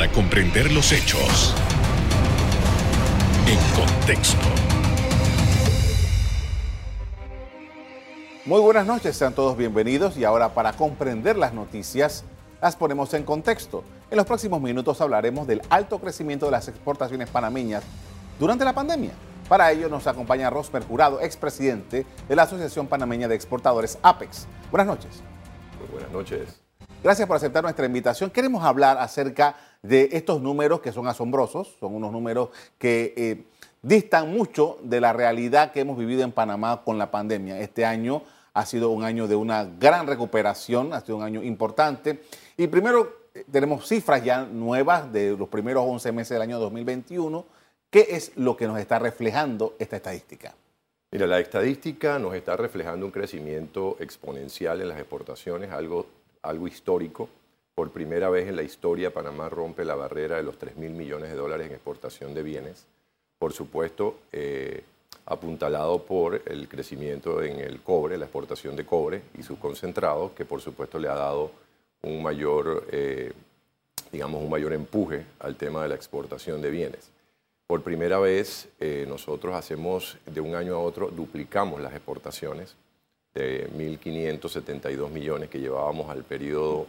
para 0.00 0.12
comprender 0.12 0.72
los 0.72 0.92
hechos 0.92 1.54
en 3.46 3.58
contexto. 3.76 4.46
Muy 8.46 8.62
buenas 8.62 8.86
noches, 8.86 9.14
sean 9.14 9.34
todos 9.34 9.58
bienvenidos 9.58 10.16
y 10.16 10.24
ahora 10.24 10.54
para 10.54 10.72
comprender 10.72 11.36
las 11.36 11.52
noticias 11.52 12.24
las 12.62 12.76
ponemos 12.76 13.12
en 13.12 13.24
contexto. 13.24 13.84
En 14.10 14.16
los 14.16 14.24
próximos 14.24 14.62
minutos 14.62 15.02
hablaremos 15.02 15.46
del 15.46 15.60
alto 15.68 15.98
crecimiento 15.98 16.46
de 16.46 16.52
las 16.52 16.68
exportaciones 16.68 17.28
panameñas 17.28 17.82
durante 18.38 18.64
la 18.64 18.72
pandemia. 18.72 19.12
Para 19.50 19.70
ello 19.70 19.90
nos 19.90 20.06
acompaña 20.06 20.48
Rosmer 20.48 20.82
Jurado, 20.82 21.20
expresidente 21.20 22.06
de 22.26 22.36
la 22.36 22.44
Asociación 22.44 22.86
Panameña 22.86 23.28
de 23.28 23.34
Exportadores 23.34 23.98
APEX. 24.00 24.46
Buenas 24.70 24.86
noches. 24.86 25.20
Muy 25.78 25.88
buenas 25.88 26.10
noches. 26.10 26.62
Gracias 27.02 27.26
por 27.26 27.36
aceptar 27.38 27.62
nuestra 27.62 27.86
invitación. 27.86 28.28
Queremos 28.28 28.62
hablar 28.62 28.98
acerca 28.98 29.56
de 29.82 30.10
estos 30.12 30.40
números 30.42 30.80
que 30.80 30.92
son 30.92 31.06
asombrosos, 31.08 31.76
son 31.80 31.94
unos 31.94 32.12
números 32.12 32.50
que 32.78 33.14
eh, 33.16 33.44
distan 33.82 34.30
mucho 34.30 34.78
de 34.82 35.00
la 35.00 35.12
realidad 35.12 35.72
que 35.72 35.80
hemos 35.80 35.96
vivido 35.96 36.22
en 36.22 36.32
Panamá 36.32 36.82
con 36.84 36.98
la 36.98 37.10
pandemia. 37.10 37.60
Este 37.60 37.84
año 37.84 38.22
ha 38.52 38.66
sido 38.66 38.90
un 38.90 39.04
año 39.04 39.26
de 39.26 39.36
una 39.36 39.64
gran 39.64 40.06
recuperación, 40.06 40.92
ha 40.92 41.00
sido 41.00 41.16
un 41.16 41.22
año 41.22 41.42
importante. 41.42 42.22
Y 42.56 42.66
primero 42.66 43.20
eh, 43.34 43.44
tenemos 43.50 43.86
cifras 43.86 44.22
ya 44.24 44.44
nuevas 44.44 45.12
de 45.12 45.36
los 45.36 45.48
primeros 45.48 45.84
11 45.86 46.12
meses 46.12 46.30
del 46.30 46.42
año 46.42 46.58
2021. 46.58 47.44
¿Qué 47.90 48.06
es 48.10 48.32
lo 48.36 48.56
que 48.56 48.66
nos 48.66 48.78
está 48.78 48.98
reflejando 48.98 49.74
esta 49.78 49.96
estadística? 49.96 50.54
Mira, 51.12 51.26
la 51.26 51.40
estadística 51.40 52.20
nos 52.20 52.34
está 52.34 52.56
reflejando 52.56 53.04
un 53.04 53.10
crecimiento 53.10 53.96
exponencial 53.98 54.80
en 54.80 54.88
las 54.88 54.98
exportaciones, 54.98 55.72
algo, 55.72 56.06
algo 56.42 56.68
histórico. 56.68 57.28
Por 57.80 57.92
primera 57.92 58.28
vez 58.28 58.46
en 58.46 58.56
la 58.56 58.62
historia, 58.62 59.10
Panamá 59.10 59.48
rompe 59.48 59.86
la 59.86 59.94
barrera 59.94 60.36
de 60.36 60.42
los 60.42 60.58
3 60.58 60.76
mil 60.76 60.90
millones 60.90 61.30
de 61.30 61.36
dólares 61.36 61.66
en 61.66 61.72
exportación 61.72 62.34
de 62.34 62.42
bienes. 62.42 62.84
Por 63.38 63.54
supuesto, 63.54 64.18
eh, 64.32 64.84
apuntalado 65.24 66.02
por 66.02 66.42
el 66.44 66.68
crecimiento 66.68 67.42
en 67.42 67.58
el 67.58 67.80
cobre, 67.80 68.18
la 68.18 68.26
exportación 68.26 68.76
de 68.76 68.84
cobre 68.84 69.22
y 69.38 69.42
sus 69.42 69.58
concentrados, 69.58 70.32
que 70.32 70.44
por 70.44 70.60
supuesto 70.60 70.98
le 70.98 71.08
ha 71.08 71.14
dado 71.14 71.52
un 72.02 72.22
mayor, 72.22 72.86
eh, 72.92 73.32
digamos, 74.12 74.42
un 74.42 74.50
mayor 74.50 74.74
empuje 74.74 75.24
al 75.38 75.56
tema 75.56 75.82
de 75.82 75.88
la 75.88 75.94
exportación 75.94 76.60
de 76.60 76.70
bienes. 76.70 77.08
Por 77.66 77.82
primera 77.82 78.18
vez 78.18 78.68
eh, 78.78 79.06
nosotros 79.08 79.54
hacemos 79.54 80.18
de 80.26 80.42
un 80.42 80.54
año 80.54 80.74
a 80.74 80.80
otro, 80.80 81.08
duplicamos 81.08 81.80
las 81.80 81.94
exportaciones 81.94 82.76
de 83.32 83.70
1.572 83.70 85.08
millones 85.08 85.48
que 85.48 85.60
llevábamos 85.60 86.10
al 86.10 86.24
periodo 86.24 86.86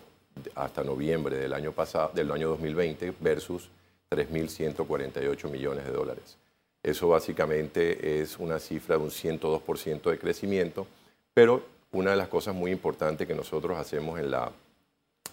hasta 0.55 0.83
noviembre 0.83 1.37
del 1.37 1.53
año, 1.53 1.71
pasado, 1.71 2.11
del 2.13 2.31
año 2.31 2.49
2020 2.49 3.13
versus 3.19 3.69
3.148 4.09 5.49
millones 5.49 5.85
de 5.85 5.91
dólares. 5.91 6.37
Eso 6.83 7.09
básicamente 7.09 8.21
es 8.21 8.39
una 8.39 8.59
cifra 8.59 8.97
de 8.97 9.03
un 9.03 9.09
102% 9.09 10.09
de 10.09 10.17
crecimiento, 10.17 10.87
pero 11.33 11.63
una 11.91 12.11
de 12.11 12.17
las 12.17 12.27
cosas 12.27 12.55
muy 12.55 12.71
importantes 12.71 13.27
que 13.27 13.35
nosotros 13.35 13.77
hacemos 13.77 14.19
en 14.19 14.31
la, 14.31 14.51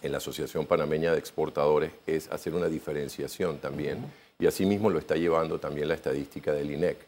en 0.03 0.13
la 0.13 0.19
Asociación 0.19 0.67
Panameña 0.67 1.13
de 1.13 1.19
Exportadores 1.19 1.93
es 2.07 2.31
hacer 2.31 2.55
una 2.55 2.69
diferenciación 2.69 3.59
también, 3.59 4.05
y 4.39 4.47
asimismo 4.47 4.91
lo 4.91 4.99
está 4.99 5.17
llevando 5.17 5.59
también 5.59 5.89
la 5.89 5.95
estadística 5.95 6.53
del 6.53 6.71
INEC. 6.71 6.99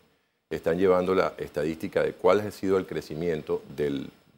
Están 0.48 0.78
llevando 0.78 1.14
la 1.14 1.34
estadística 1.38 2.02
de 2.02 2.14
cuál 2.14 2.41
ha 2.41 2.50
sido 2.50 2.77
el 2.78 2.86
crecimiento 2.86 3.62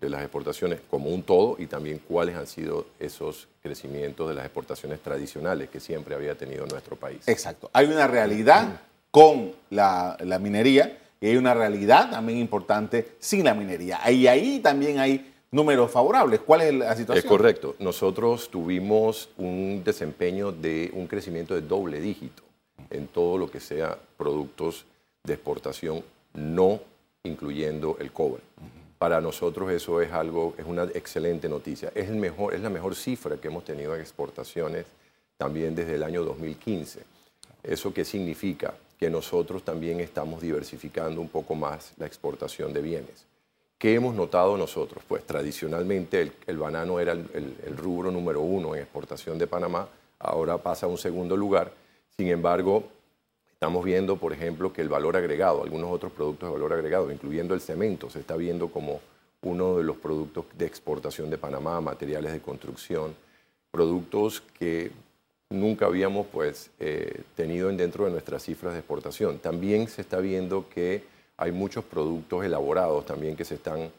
de 0.02 0.10
las 0.10 0.20
exportaciones 0.22 0.80
como 0.90 1.10
un 1.10 1.22
todo 1.22 1.54
y 1.58 1.66
también 1.66 2.00
cuáles 2.06 2.34
han 2.34 2.48
sido 2.48 2.86
esos 2.98 3.46
crecimientos 3.62 4.28
de 4.28 4.34
las 4.34 4.44
exportaciones 4.44 5.00
tradicionales 5.00 5.70
que 5.70 5.78
siempre 5.78 6.16
había 6.16 6.34
tenido 6.34 6.66
nuestro 6.66 6.96
país. 6.96 7.26
Exacto. 7.28 7.70
Hay 7.72 7.86
una 7.86 8.08
realidad 8.08 8.80
con 9.12 9.52
la, 9.70 10.16
minería 10.40 10.98
y 11.20 11.28
hay 11.28 11.36
una 11.36 11.54
realidad 11.54 12.10
también 12.10 12.40
importante 12.40 13.12
sin 13.20 13.44
la 13.44 13.54
minería. 13.54 14.00
Y 14.10 14.26
ahí 14.26 14.58
también 14.58 14.98
hay 14.98 15.32
números 15.52 15.88
favorables. 15.92 16.40
¿Cuál 16.40 16.62
es 16.62 16.74
la 16.74 16.96
situación? 16.96 17.24
Es 17.24 17.28
correcto. 17.28 17.76
Nosotros 17.78 18.50
tuvimos 18.50 19.28
un 19.38 19.82
desempeño 19.84 20.50
de 20.50 20.90
un 20.94 21.06
crecimiento 21.06 21.54
de 21.54 21.60
doble 21.60 22.00
dígito 22.00 22.42
en 22.90 23.06
todo 23.06 23.38
lo 23.38 23.48
que 23.48 23.60
sea 23.60 23.96
productos 24.16 24.84
de 25.22 25.34
exportación, 25.34 26.02
no 26.34 26.80
incluyendo 27.22 27.96
el 28.00 28.10
cobre. 28.10 28.42
Para 29.02 29.20
nosotros 29.20 29.68
eso 29.72 30.00
es 30.00 30.12
algo, 30.12 30.54
es 30.56 30.64
una 30.64 30.84
excelente 30.84 31.48
noticia. 31.48 31.90
Es, 31.92 32.08
el 32.08 32.14
mejor, 32.14 32.54
es 32.54 32.60
la 32.60 32.70
mejor 32.70 32.94
cifra 32.94 33.36
que 33.36 33.48
hemos 33.48 33.64
tenido 33.64 33.96
en 33.96 34.00
exportaciones 34.00 34.86
también 35.36 35.74
desde 35.74 35.96
el 35.96 36.04
año 36.04 36.22
2015. 36.22 37.00
¿Eso 37.64 37.92
qué 37.92 38.04
significa? 38.04 38.74
que 39.00 39.10
nosotros 39.10 39.64
también 39.64 39.98
estamos 39.98 40.40
diversificando 40.40 41.20
un 41.20 41.26
poco 41.28 41.56
más 41.56 41.94
la 41.96 42.06
exportación 42.06 42.72
de 42.72 42.80
bienes. 42.80 43.26
¿Qué 43.76 43.94
hemos 43.96 44.14
notado 44.14 44.56
nosotros? 44.56 45.02
Pues 45.08 45.26
tradicionalmente 45.26 46.30
el, 46.46 46.56
banano 46.56 47.00
era 47.00 47.10
el, 47.10 47.76
rubro 47.76 48.12
número 48.12 48.40
uno 48.40 48.76
en 48.76 48.82
exportación 48.82 49.36
de 49.36 49.48
Panamá, 49.48 49.88
ahora 50.20 50.58
pasa 50.58 50.86
a 50.86 50.88
un 50.88 50.98
segundo 50.98 51.36
lugar. 51.36 51.72
Sin 52.16 52.28
embargo, 52.28 52.84
estamos 53.62 53.84
viendo, 53.84 54.16
por 54.16 54.32
ejemplo, 54.32 54.72
que 54.72 54.82
el 54.82 54.88
valor 54.88 55.16
agregado, 55.16 55.62
algunos 55.62 55.92
otros 55.92 56.10
productos 56.10 56.48
de 56.48 56.52
valor 56.52 56.72
agregado, 56.72 57.12
incluyendo 57.12 57.54
el 57.54 57.60
cemento, 57.60 58.10
se 58.10 58.18
está 58.18 58.34
viendo 58.34 58.66
como 58.66 59.00
uno 59.42 59.76
de 59.76 59.84
los 59.84 59.98
productos 59.98 60.46
de 60.58 60.66
exportación 60.66 61.30
de 61.30 61.38
Panamá, 61.38 61.80
materiales 61.80 62.32
de 62.32 62.40
construcción, 62.40 63.14
productos 63.70 64.40
que 64.58 64.90
nunca 65.48 65.86
habíamos 65.86 66.26
pues, 66.32 66.72
eh, 66.80 67.20
tenido 67.36 67.68
dentro 67.68 68.04
de 68.06 68.10
nuestras 68.10 68.42
cifras 68.42 68.72
de 68.72 68.80
exportación. 68.80 69.38
También 69.38 69.86
se 69.86 70.00
está 70.00 70.18
viendo 70.18 70.68
que 70.68 71.04
hay 71.36 71.52
muchos 71.52 71.84
productos 71.84 72.44
elaborados 72.44 73.06
también 73.06 73.36
que 73.36 73.44
se 73.44 73.54
están, 73.54 73.92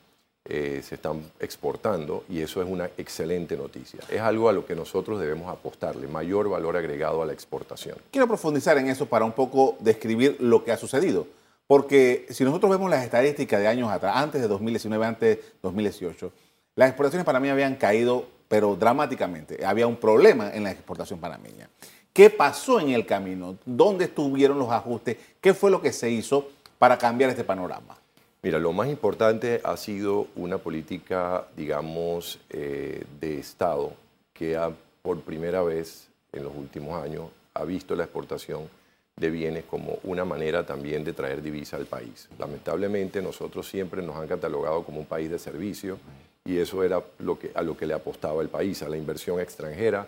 eh, 0.45 0.81
se 0.83 0.95
están 0.95 1.21
exportando 1.39 2.25
y 2.29 2.41
eso 2.41 2.61
es 2.61 2.67
una 2.67 2.89
excelente 2.97 3.55
noticia. 3.55 4.01
Es 4.09 4.19
algo 4.19 4.49
a 4.49 4.53
lo 4.53 4.65
que 4.65 4.75
nosotros 4.75 5.19
debemos 5.19 5.49
apostarle, 5.49 6.07
mayor 6.07 6.49
valor 6.49 6.75
agregado 6.75 7.21
a 7.21 7.25
la 7.25 7.31
exportación. 7.33 7.97
Quiero 8.11 8.27
profundizar 8.27 8.77
en 8.77 8.89
eso 8.89 9.05
para 9.05 9.23
un 9.23 9.31
poco 9.31 9.77
describir 9.79 10.37
lo 10.39 10.63
que 10.65 10.71
ha 10.71 10.77
sucedido. 10.77 11.27
Porque 11.65 12.25
si 12.29 12.43
nosotros 12.43 12.71
vemos 12.71 12.89
las 12.89 13.05
estadísticas 13.05 13.61
de 13.61 13.67
años 13.67 13.89
atrás, 13.89 14.17
antes 14.17 14.41
de 14.41 14.47
2019, 14.49 15.05
antes 15.05 15.37
de 15.37 15.43
2018, 15.61 16.31
las 16.75 16.89
exportaciones 16.89 17.25
para 17.25 17.39
mí 17.39 17.47
habían 17.49 17.75
caído 17.75 18.25
pero 18.49 18.75
dramáticamente. 18.75 19.65
Había 19.65 19.87
un 19.87 19.95
problema 19.95 20.51
en 20.53 20.63
la 20.63 20.71
exportación 20.71 21.19
panameña. 21.19 21.69
¿Qué 22.11 22.29
pasó 22.29 22.79
en 22.79 22.89
el 22.89 23.05
camino? 23.05 23.57
¿Dónde 23.65 24.05
estuvieron 24.05 24.59
los 24.59 24.69
ajustes? 24.69 25.17
¿Qué 25.41 25.55
fue 25.55 25.71
lo 25.71 25.81
que 25.81 25.91
se 25.91 26.11
hizo 26.11 26.49
para 26.77 26.97
cambiar 26.97 27.31
este 27.31 27.43
panorama? 27.43 27.97
Mira, 28.43 28.59
lo 28.59 28.73
más 28.73 28.89
importante 28.89 29.61
ha 29.63 29.77
sido 29.77 30.27
una 30.35 30.57
política, 30.57 31.47
digamos, 31.55 32.41
eh, 32.49 33.05
de 33.21 33.39
Estado 33.39 33.93
que 34.33 34.57
ha, 34.57 34.69
por 35.01 35.21
primera 35.21 35.63
vez 35.63 36.09
en 36.33 36.43
los 36.43 36.53
últimos 36.53 37.01
años 37.01 37.29
ha 37.53 37.63
visto 37.63 37.95
la 37.95 38.03
exportación 38.03 38.67
de 39.15 39.29
bienes 39.29 39.63
como 39.63 39.97
una 40.03 40.25
manera 40.25 40.65
también 40.65 41.05
de 41.05 41.13
traer 41.13 41.41
divisa 41.41 41.77
al 41.77 41.85
país. 41.85 42.27
Lamentablemente 42.37 43.21
nosotros 43.21 43.65
siempre 43.65 44.01
nos 44.01 44.17
han 44.17 44.27
catalogado 44.27 44.83
como 44.83 44.99
un 44.99 45.05
país 45.05 45.31
de 45.31 45.39
servicio 45.39 45.97
y 46.43 46.57
eso 46.57 46.83
era 46.83 47.01
lo 47.19 47.39
que, 47.39 47.51
a 47.55 47.61
lo 47.61 47.77
que 47.77 47.85
le 47.85 47.93
apostaba 47.93 48.41
el 48.41 48.49
país, 48.49 48.83
a 48.83 48.89
la 48.89 48.97
inversión 48.97 49.39
extranjera, 49.39 50.05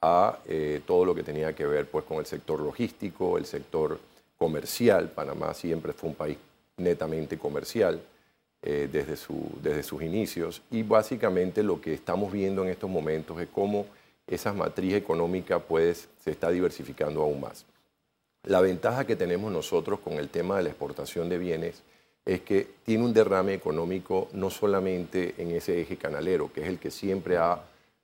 a 0.00 0.38
eh, 0.46 0.80
todo 0.86 1.04
lo 1.04 1.14
que 1.14 1.22
tenía 1.22 1.54
que 1.54 1.66
ver 1.66 1.84
pues, 1.84 2.06
con 2.06 2.16
el 2.16 2.24
sector 2.24 2.60
logístico, 2.60 3.36
el 3.36 3.44
sector 3.44 3.98
comercial. 4.38 5.10
Panamá 5.10 5.52
siempre 5.52 5.92
fue 5.92 6.08
un 6.08 6.14
país 6.14 6.38
netamente 6.76 7.38
comercial 7.38 8.00
eh, 8.62 8.88
desde, 8.90 9.16
su, 9.16 9.50
desde 9.62 9.82
sus 9.82 10.02
inicios 10.02 10.62
y 10.70 10.82
básicamente 10.82 11.62
lo 11.62 11.80
que 11.80 11.92
estamos 11.92 12.32
viendo 12.32 12.62
en 12.62 12.70
estos 12.70 12.88
momentos 12.88 13.40
es 13.40 13.48
cómo 13.48 13.86
esa 14.26 14.52
matriz 14.52 14.94
económica 14.94 15.58
pues, 15.58 16.08
se 16.18 16.30
está 16.30 16.50
diversificando 16.50 17.22
aún 17.22 17.40
más. 17.40 17.66
La 18.42 18.60
ventaja 18.60 19.06
que 19.06 19.16
tenemos 19.16 19.52
nosotros 19.52 20.00
con 20.00 20.14
el 20.14 20.28
tema 20.28 20.56
de 20.56 20.64
la 20.64 20.68
exportación 20.70 21.28
de 21.28 21.38
bienes 21.38 21.82
es 22.24 22.40
que 22.40 22.66
tiene 22.84 23.04
un 23.04 23.12
derrame 23.12 23.54
económico 23.54 24.28
no 24.32 24.50
solamente 24.50 25.34
en 25.38 25.50
ese 25.50 25.80
eje 25.80 25.96
canalero, 25.96 26.52
que 26.52 26.62
es 26.62 26.68
el 26.68 26.78
que 26.78 26.90
siempre 26.90 27.36
ha, 27.36 27.62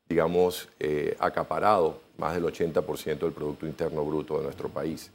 digamos, 0.09 0.69
eh, 0.79 1.17
acaparado 1.19 2.01
más 2.19 2.35
del 2.35 2.45
80% 2.45 3.19
del 3.19 3.33
Producto 3.33 3.67
Interno 3.67 4.05
Bruto 4.05 4.37
de 4.39 4.45
nuestro 4.45 4.69
país. 4.69 5.11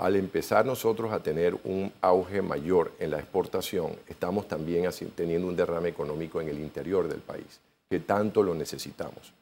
Al 0.00 0.16
empezar 0.16 0.64
nosotros 0.64 1.12
a 1.12 1.22
tener 1.22 1.54
un 1.62 1.92
auge 2.00 2.40
mayor 2.40 2.90
en 2.98 3.10
la 3.10 3.18
exportación, 3.18 3.92
estamos 4.08 4.48
también 4.48 4.88
teniendo 5.14 5.46
un 5.46 5.54
derrame 5.54 5.90
económico 5.90 6.40
en 6.40 6.48
el 6.48 6.58
interior 6.58 7.06
del 7.06 7.20
país, 7.20 7.60
que 7.86 8.00
tanto 8.00 8.42
lo 8.42 8.54
necesitamos. 8.54 9.34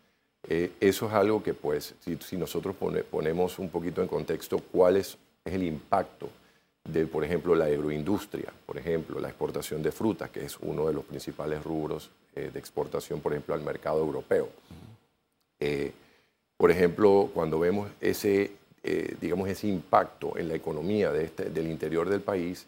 Eh, 0.48 0.72
eso 0.80 1.06
es 1.06 1.12
algo 1.12 1.44
que, 1.44 1.54
pues, 1.54 1.94
si, 2.00 2.36
nosotros 2.36 2.74
ponemos 3.08 3.60
un 3.60 3.68
poquito 3.68 4.02
en 4.02 4.08
contexto 4.08 4.58
cuál 4.58 4.96
es 4.96 5.16
el 5.44 5.62
impacto 5.62 6.28
de, 6.82 7.06
por 7.06 7.22
ejemplo, 7.22 7.54
la 7.54 7.66
agroindustria, 7.66 8.52
por 8.66 8.78
ejemplo, 8.78 9.20
la 9.20 9.28
exportación 9.28 9.80
de 9.80 9.92
frutas, 9.92 10.30
que 10.30 10.44
es 10.44 10.58
uno 10.58 10.88
de 10.88 10.92
los 10.92 11.04
principales 11.04 11.62
rubros 11.62 12.10
eh, 12.34 12.50
de 12.52 12.58
exportación, 12.58 13.20
por 13.20 13.32
ejemplo, 13.32 13.54
al 13.54 13.62
mercado 13.62 14.00
europeo. 14.00 14.48
Eh, 15.60 15.92
Por 16.56 16.72
ejemplo, 16.72 17.30
cuando 17.32 17.60
vemos 17.60 17.88
ese, 18.00 18.50
eh, 18.82 19.16
digamos, 19.20 19.48
ese 19.48 19.66
impacto 19.66 20.36
en 20.36 20.48
la 20.48 20.54
economía 20.54 21.12
de 21.12 21.24
este, 21.24 21.50
del 21.50 21.68
interior 21.68 22.08
del 22.08 22.20
país, 22.20 22.66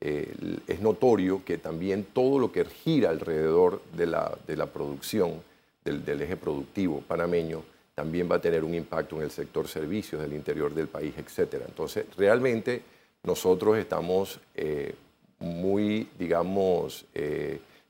eh, 0.00 0.34
es 0.66 0.80
notorio 0.80 1.44
que 1.44 1.58
también 1.58 2.04
todo 2.12 2.38
lo 2.38 2.50
que 2.50 2.64
gira 2.64 3.10
alrededor 3.10 3.80
de 3.96 4.06
la, 4.06 4.36
de 4.46 4.56
la 4.56 4.66
producción, 4.66 5.42
del, 5.84 6.04
del, 6.04 6.22
eje 6.22 6.36
productivo 6.36 7.00
panameño, 7.06 7.62
también 7.94 8.28
va 8.30 8.36
a 8.36 8.40
tener 8.40 8.64
un 8.64 8.74
impacto 8.74 9.16
en 9.16 9.22
el 9.22 9.30
sector 9.30 9.68
servicios 9.68 10.20
del 10.20 10.32
interior 10.32 10.74
del 10.74 10.88
país, 10.88 11.14
etc. 11.16 11.62
Entonces, 11.66 12.06
realmente 12.16 12.82
nosotros 13.22 13.78
estamos 13.78 14.40
eh, 14.54 14.94
muy, 15.38 16.08
digamos, 16.18 17.04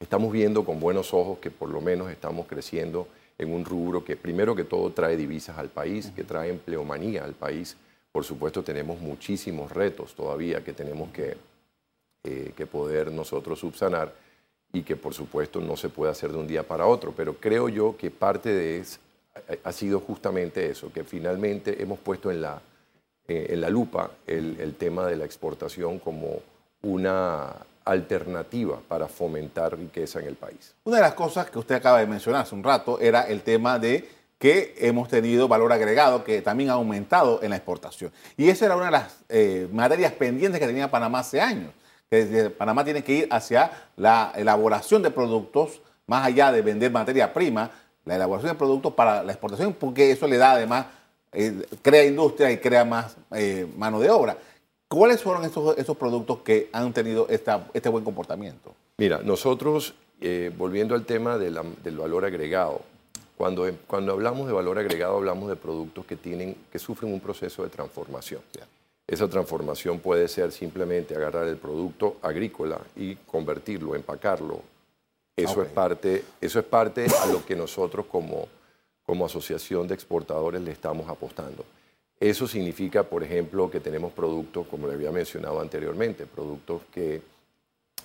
estamos 0.01 0.33
viendo 0.33 0.65
con 0.65 0.81
buenos 0.81 1.15
ojos 1.15 1.39
que 1.39 1.51
por 1.51 1.69
lo 1.69 1.81
menos 1.81 2.11
estamos 2.11 2.47
creciendo 2.47 3.07
en 3.43 3.53
un 3.53 3.65
rubro 3.65 4.05
que 4.05 4.17
primero 4.17 4.55
que 4.55 4.65
todo 4.65 4.91
trae 4.91 5.17
divisas 5.17 5.59
al 5.59 5.69
país, 5.69 6.13
que 6.15 6.25
trae 6.25 6.51
empleomanía 6.51 7.25
al 7.25 7.35
país. 7.35 7.77
Por 8.11 8.25
supuesto 8.25 8.63
tenemos 8.63 9.01
muchísimos 9.01 9.73
retos 9.73 10.15
todavía 10.15 10.63
que 10.65 10.73
tenemos 10.73 11.11
que, 11.11 11.37
eh, 12.25 12.53
que 12.57 12.67
poder 12.67 13.11
nosotros 13.11 13.59
subsanar 13.59 14.13
y 14.73 14.83
que 14.83 14.97
por 14.97 15.15
supuesto 15.15 15.61
no 15.61 15.77
se 15.77 15.89
puede 15.89 16.13
hacer 16.13 16.33
de 16.33 16.39
un 16.39 16.47
día 16.47 16.63
para 16.63 16.87
otro, 16.87 17.13
pero 17.17 17.35
creo 17.35 17.69
yo 17.69 17.97
que 17.97 18.11
parte 18.11 18.51
de 18.51 18.79
eso 18.79 18.99
ha 19.65 19.73
sido 19.73 20.01
justamente 20.01 20.71
eso, 20.71 20.93
que 20.93 21.05
finalmente 21.05 21.83
hemos 21.83 21.99
puesto 21.99 22.31
en 22.31 22.43
la, 22.43 22.61
eh, 23.29 23.47
en 23.51 23.61
la 23.61 23.71
lupa 23.71 24.11
el, 24.27 24.61
el 24.61 24.75
tema 24.75 25.07
de 25.07 25.17
la 25.17 25.25
exportación 25.25 25.99
como 25.99 26.41
una 26.83 27.55
alternativa 27.85 28.81
para 28.89 29.09
fomentar 29.09 29.77
riqueza 29.77 30.21
en 30.21 30.27
el 30.27 30.37
país. 30.37 30.75
Una 30.85 30.97
de 30.97 31.03
las 31.03 31.15
cosas 31.15 31.51
que 31.51 31.59
usted 31.59 31.75
acaba 31.75 32.01
de 32.01 32.07
mencionar 32.07 32.43
hace 32.43 32.55
un 32.55 32.63
rato 32.63 33.01
era 33.01 33.23
el 33.23 33.43
tema 33.43 33.79
de 33.79 34.09
que 34.43 34.75
hemos 34.79 35.09
tenido 35.09 35.47
valor 35.47 35.73
agregado 35.73 36.25
que 36.25 36.43
también 36.43 36.71
ha 36.71 36.73
aumentado 36.73 37.41
en 37.45 37.51
la 37.51 37.57
exportación. 37.57 38.11
Y 38.37 38.49
esa 38.49 38.65
era 38.67 38.75
una 38.75 38.87
de 38.87 38.91
las 38.91 39.17
eh, 39.29 39.69
materias 39.73 40.13
pendientes 40.15 40.61
que 40.61 40.67
tenía 40.67 40.91
Panamá 40.91 41.21
hace 41.21 41.41
años. 41.41 41.71
Que 42.11 42.51
Panamá 42.51 42.85
tiene 42.85 43.05
que 43.05 43.13
ir 43.13 43.29
hacia 43.31 43.71
la 43.97 44.33
elaboración 44.35 45.01
de 45.01 45.13
productos, 45.13 45.81
más 46.09 46.27
allá 46.27 46.51
de 46.51 46.61
vender 46.61 46.91
materia 46.91 47.33
prima, 47.33 47.71
la 48.05 48.17
elaboración 48.17 48.53
de 48.53 48.59
productos 48.59 48.95
para 48.95 49.23
la 49.23 49.31
exportación, 49.31 49.75
porque 49.75 50.11
eso 50.11 50.27
le 50.27 50.37
da 50.37 50.53
además, 50.53 50.87
eh, 51.33 51.65
crea 51.81 52.05
industria 52.05 52.51
y 52.51 52.59
crea 52.59 52.85
más 52.85 53.17
eh, 53.31 53.67
mano 53.77 54.01
de 54.01 54.11
obra. 54.11 54.37
¿Cuáles 54.93 55.23
fueron 55.23 55.45
esos, 55.47 55.79
esos 55.79 55.97
productos 55.97 56.41
que 56.41 56.69
han 56.71 56.93
tenido 56.93 57.27
esta, 57.31 57.67
este 57.73 57.89
buen 57.89 58.05
comportamiento? 58.05 58.75
Mira, 58.99 59.23
nosotros, 59.25 59.95
eh, 60.21 60.53
volviendo 60.55 60.95
al 60.95 61.07
tema 61.07 61.39
de 61.39 61.51
la, 61.51 61.65
del 61.83 61.97
valor 61.97 62.27
agregado, 62.27 62.83
cuando, 63.39 63.71
cuando 63.87 64.13
hablamos 64.13 64.47
de 64.47 64.53
valor 64.53 64.79
agregado 64.79 65.17
hablamos 65.17 65.49
de 65.49 65.57
productos 65.57 66.05
que, 66.05 66.17
tienen, 66.17 66.55
que 66.71 66.79
sufren 66.79 67.11
un 67.11 67.21
proceso 67.21 67.63
de 67.63 67.71
transformación. 67.71 68.43
Esa 69.07 69.29
transformación 69.29 69.99
puede 69.99 70.29
ser 70.29 70.53
simplemente 70.53 71.17
agarrar 71.17 71.49
el 71.49 71.57
producto 71.57 72.19
agrícola 72.21 72.79
y 72.95 73.15
convertirlo, 73.15 73.95
empacarlo. 73.95 74.61
Eso, 75.35 75.53
okay. 75.53 75.65
es, 75.65 75.69
parte, 75.71 76.25
eso 76.39 76.59
es 76.59 76.67
parte 76.67 77.07
a 77.23 77.27
lo 77.29 77.45
que 77.47 77.57
nosotros 77.57 78.05
como, 78.05 78.47
como 79.07 79.25
asociación 79.25 79.89
de 79.89 79.95
exportadores 79.95 80.61
le 80.61 80.71
estamos 80.71 81.09
apostando. 81.09 81.65
Eso 82.23 82.47
significa, 82.47 83.03
por 83.03 83.25
ejemplo, 83.25 83.69
que 83.69 83.81
tenemos 83.81 84.13
productos, 84.13 84.69
como 84.69 84.87
le 84.87 84.95
había 84.95 85.11
mencionado 85.11 85.61
anteriormente, 85.61 86.25
productos 86.25 86.83
que 86.93 87.21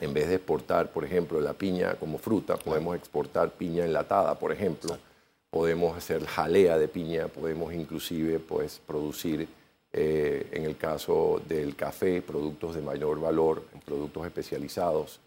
en 0.01 0.11
vez 0.11 0.27
de 0.27 0.35
exportar, 0.37 0.91
por 0.91 1.05
ejemplo, 1.05 1.39
la 1.39 1.53
piña 1.53 1.93
como 1.99 2.17
fruta, 2.17 2.57
podemos 2.57 2.95
exportar 2.95 3.51
piña 3.51 3.85
enlatada, 3.85 4.33
por 4.39 4.51
ejemplo. 4.51 4.97
Podemos 5.51 5.95
hacer 5.95 6.25
jalea 6.25 6.79
de 6.79 6.87
piña, 6.87 7.27
podemos 7.27 7.71
inclusive 7.75 8.39
pues, 8.39 8.81
producir, 8.87 9.47
eh, 9.93 10.47
en 10.51 10.65
el 10.65 10.77
caso 10.77 11.39
del 11.47 11.75
café, 11.75 12.23
productos 12.23 12.73
de 12.73 12.81
mayor 12.81 13.21
valor, 13.21 13.65
productos 13.85 14.25
especializados, 14.25 15.19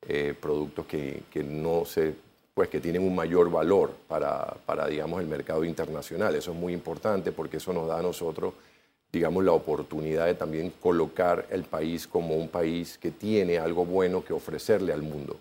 eh, 0.00 0.34
productos 0.40 0.86
que, 0.86 1.24
que 1.30 1.44
no 1.44 1.84
se 1.84 2.14
pues 2.58 2.70
que 2.70 2.80
tienen 2.80 3.04
un 3.04 3.14
mayor 3.14 3.52
valor 3.52 3.92
para, 4.08 4.52
para, 4.66 4.88
digamos, 4.88 5.20
el 5.20 5.28
mercado 5.28 5.62
internacional. 5.62 6.34
Eso 6.34 6.50
es 6.50 6.56
muy 6.56 6.72
importante 6.72 7.30
porque 7.30 7.58
eso 7.58 7.72
nos 7.72 7.86
da 7.86 8.00
a 8.00 8.02
nosotros, 8.02 8.52
digamos, 9.12 9.44
la 9.44 9.52
oportunidad 9.52 10.26
de 10.26 10.34
también 10.34 10.72
colocar 10.82 11.46
el 11.50 11.62
país 11.62 12.08
como 12.08 12.34
un 12.34 12.48
país 12.48 12.98
que 12.98 13.12
tiene 13.12 13.58
algo 13.58 13.84
bueno 13.84 14.24
que 14.24 14.32
ofrecerle 14.32 14.92
al 14.92 15.02
mundo. 15.02 15.36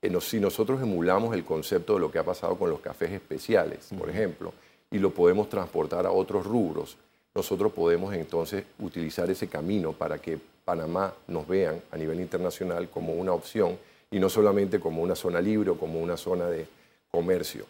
Eh, 0.00 0.10
si 0.22 0.40
nosotros 0.40 0.80
emulamos 0.80 1.34
el 1.34 1.44
concepto 1.44 1.92
de 1.92 2.00
lo 2.00 2.10
que 2.10 2.20
ha 2.20 2.24
pasado 2.24 2.56
con 2.56 2.70
los 2.70 2.80
cafés 2.80 3.10
especiales, 3.10 3.90
por 3.98 4.08
ejemplo, 4.08 4.54
y 4.90 4.96
lo 4.96 5.10
podemos 5.10 5.50
transportar 5.50 6.06
a 6.06 6.10
otros 6.10 6.46
rubros, 6.46 6.96
nosotros 7.34 7.70
podemos 7.70 8.14
entonces 8.14 8.64
utilizar 8.78 9.30
ese 9.30 9.46
camino 9.46 9.92
para 9.92 10.16
que 10.16 10.38
Panamá 10.64 11.12
nos 11.28 11.46
vean 11.46 11.82
a 11.90 11.98
nivel 11.98 12.18
internacional 12.18 12.88
como 12.88 13.12
una 13.12 13.34
opción 13.34 13.76
y 14.10 14.18
no 14.18 14.28
solamente 14.28 14.80
como 14.80 15.02
una 15.02 15.14
zona 15.14 15.40
libre 15.40 15.70
o 15.70 15.78
como 15.78 16.00
una 16.00 16.16
zona 16.16 16.46
de 16.46 16.66
comercio. 17.10 17.66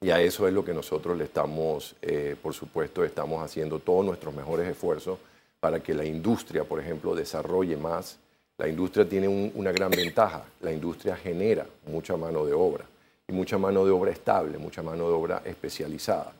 Y 0.00 0.10
a 0.10 0.20
eso 0.20 0.48
es 0.48 0.52
lo 0.52 0.64
que 0.64 0.74
nosotros 0.74 1.16
le 1.16 1.24
estamos, 1.24 1.94
eh, 2.02 2.34
por 2.42 2.54
supuesto, 2.54 3.04
estamos 3.04 3.42
haciendo 3.42 3.78
todos 3.78 4.04
nuestros 4.04 4.34
mejores 4.34 4.68
esfuerzos 4.68 5.18
para 5.60 5.80
que 5.80 5.94
la 5.94 6.04
industria, 6.04 6.64
por 6.64 6.80
ejemplo, 6.80 7.14
desarrolle 7.14 7.76
más. 7.76 8.18
La 8.58 8.66
industria 8.66 9.08
tiene 9.08 9.28
un, 9.28 9.52
una 9.54 9.70
gran 9.70 9.92
ventaja. 9.92 10.44
La 10.60 10.72
industria 10.72 11.16
genera 11.16 11.66
mucha 11.86 12.16
mano 12.16 12.44
de 12.44 12.52
obra 12.52 12.84
y 13.28 13.32
mucha 13.32 13.58
mano 13.58 13.84
de 13.84 13.92
obra 13.92 14.10
estable, 14.10 14.58
mucha 14.58 14.82
mano 14.82 15.06
de 15.06 15.14
obra 15.14 15.42
especializada. 15.44 16.32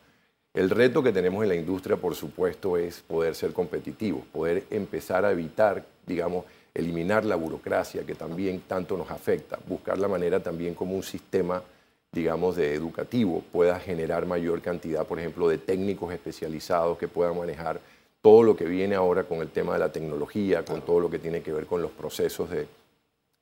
El 0.54 0.68
reto 0.68 1.02
que 1.02 1.12
tenemos 1.12 1.42
en 1.44 1.48
la 1.48 1.54
industria, 1.54 1.96
por 1.96 2.14
supuesto, 2.14 2.76
es 2.76 3.00
poder 3.00 3.34
ser 3.34 3.52
competitivos, 3.52 4.24
poder 4.26 4.64
empezar 4.70 5.24
a 5.24 5.30
evitar, 5.30 5.84
digamos, 6.04 6.44
eliminar 6.74 7.24
la 7.24 7.36
burocracia 7.36 8.04
que 8.04 8.14
también 8.14 8.62
tanto 8.66 8.96
nos 8.96 9.10
afecta, 9.10 9.58
buscar 9.68 9.98
la 9.98 10.08
manera 10.08 10.40
también 10.40 10.74
como 10.74 10.94
un 10.94 11.02
sistema, 11.02 11.62
digamos, 12.10 12.56
de 12.56 12.74
educativo 12.74 13.42
pueda 13.52 13.78
generar 13.78 14.26
mayor 14.26 14.60
cantidad, 14.62 15.06
por 15.06 15.18
ejemplo, 15.18 15.48
de 15.48 15.58
técnicos 15.58 16.12
especializados 16.12 16.98
que 16.98 17.08
puedan 17.08 17.36
manejar 17.36 17.80
todo 18.22 18.42
lo 18.42 18.56
que 18.56 18.64
viene 18.64 18.94
ahora 18.94 19.24
con 19.24 19.38
el 19.40 19.50
tema 19.50 19.74
de 19.74 19.80
la 19.80 19.92
tecnología, 19.92 20.64
con 20.64 20.82
todo 20.82 21.00
lo 21.00 21.10
que 21.10 21.18
tiene 21.18 21.42
que 21.42 21.52
ver 21.52 21.66
con 21.66 21.82
los 21.82 21.90
procesos 21.90 22.48
de, 22.50 22.66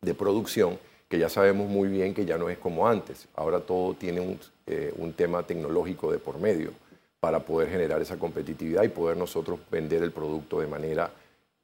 de 0.01 0.15
producción, 0.15 0.79
que 1.09 1.19
ya 1.19 1.29
sabemos 1.29 1.69
muy 1.69 1.89
bien 1.89 2.15
que 2.15 2.25
ya 2.25 2.39
no 2.39 2.49
es 2.49 2.59
como 2.59 2.89
antes. 2.89 3.29
Ahora 3.35 3.61
todo 3.61 3.95
tiene 3.95 4.21
un, 4.21 4.39
eh, 4.67 4.95
un 4.97 5.13
tema 5.13 5.43
tecnológico 5.43 6.11
de 6.11 6.19
por 6.19 6.39
medio 6.39 6.71
para 7.19 7.41
poder 7.41 7.69
generar 7.69 8.01
esa 8.01 8.19
competitividad 8.19 8.83
y 8.85 8.89
poder 8.89 9.17
nosotros 9.17 9.61
vender 9.71 10.03
el 10.03 10.13
producto 10.13 10.61
de 10.61 10.67
manera, 10.67 11.11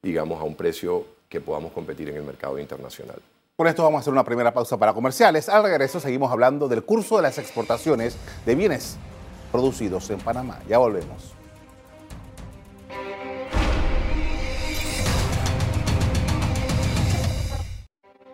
digamos, 0.02 0.40
a 0.40 0.44
un 0.44 0.54
precio 0.54 1.06
que 1.28 1.40
podamos 1.40 1.73
competir 1.73 2.09
en 2.09 2.16
el 2.16 2.23
mercado 2.23 2.59
internacional. 2.59 3.21
Con 3.56 3.66
esto 3.66 3.83
vamos 3.83 3.99
a 3.99 4.00
hacer 4.00 4.12
una 4.12 4.25
primera 4.25 4.52
pausa 4.52 4.76
para 4.76 4.92
comerciales. 4.92 5.49
Al 5.49 5.62
regreso 5.62 5.99
seguimos 5.99 6.30
hablando 6.30 6.68
del 6.68 6.85
curso 6.85 7.16
de 7.16 7.23
las 7.23 7.38
exportaciones 7.38 8.18
de 8.45 8.54
bienes 8.54 8.99
producidos 9.50 10.11
en 10.11 10.18
Panamá. 10.18 10.61
Ya 10.68 10.76
volvemos. 10.76 11.33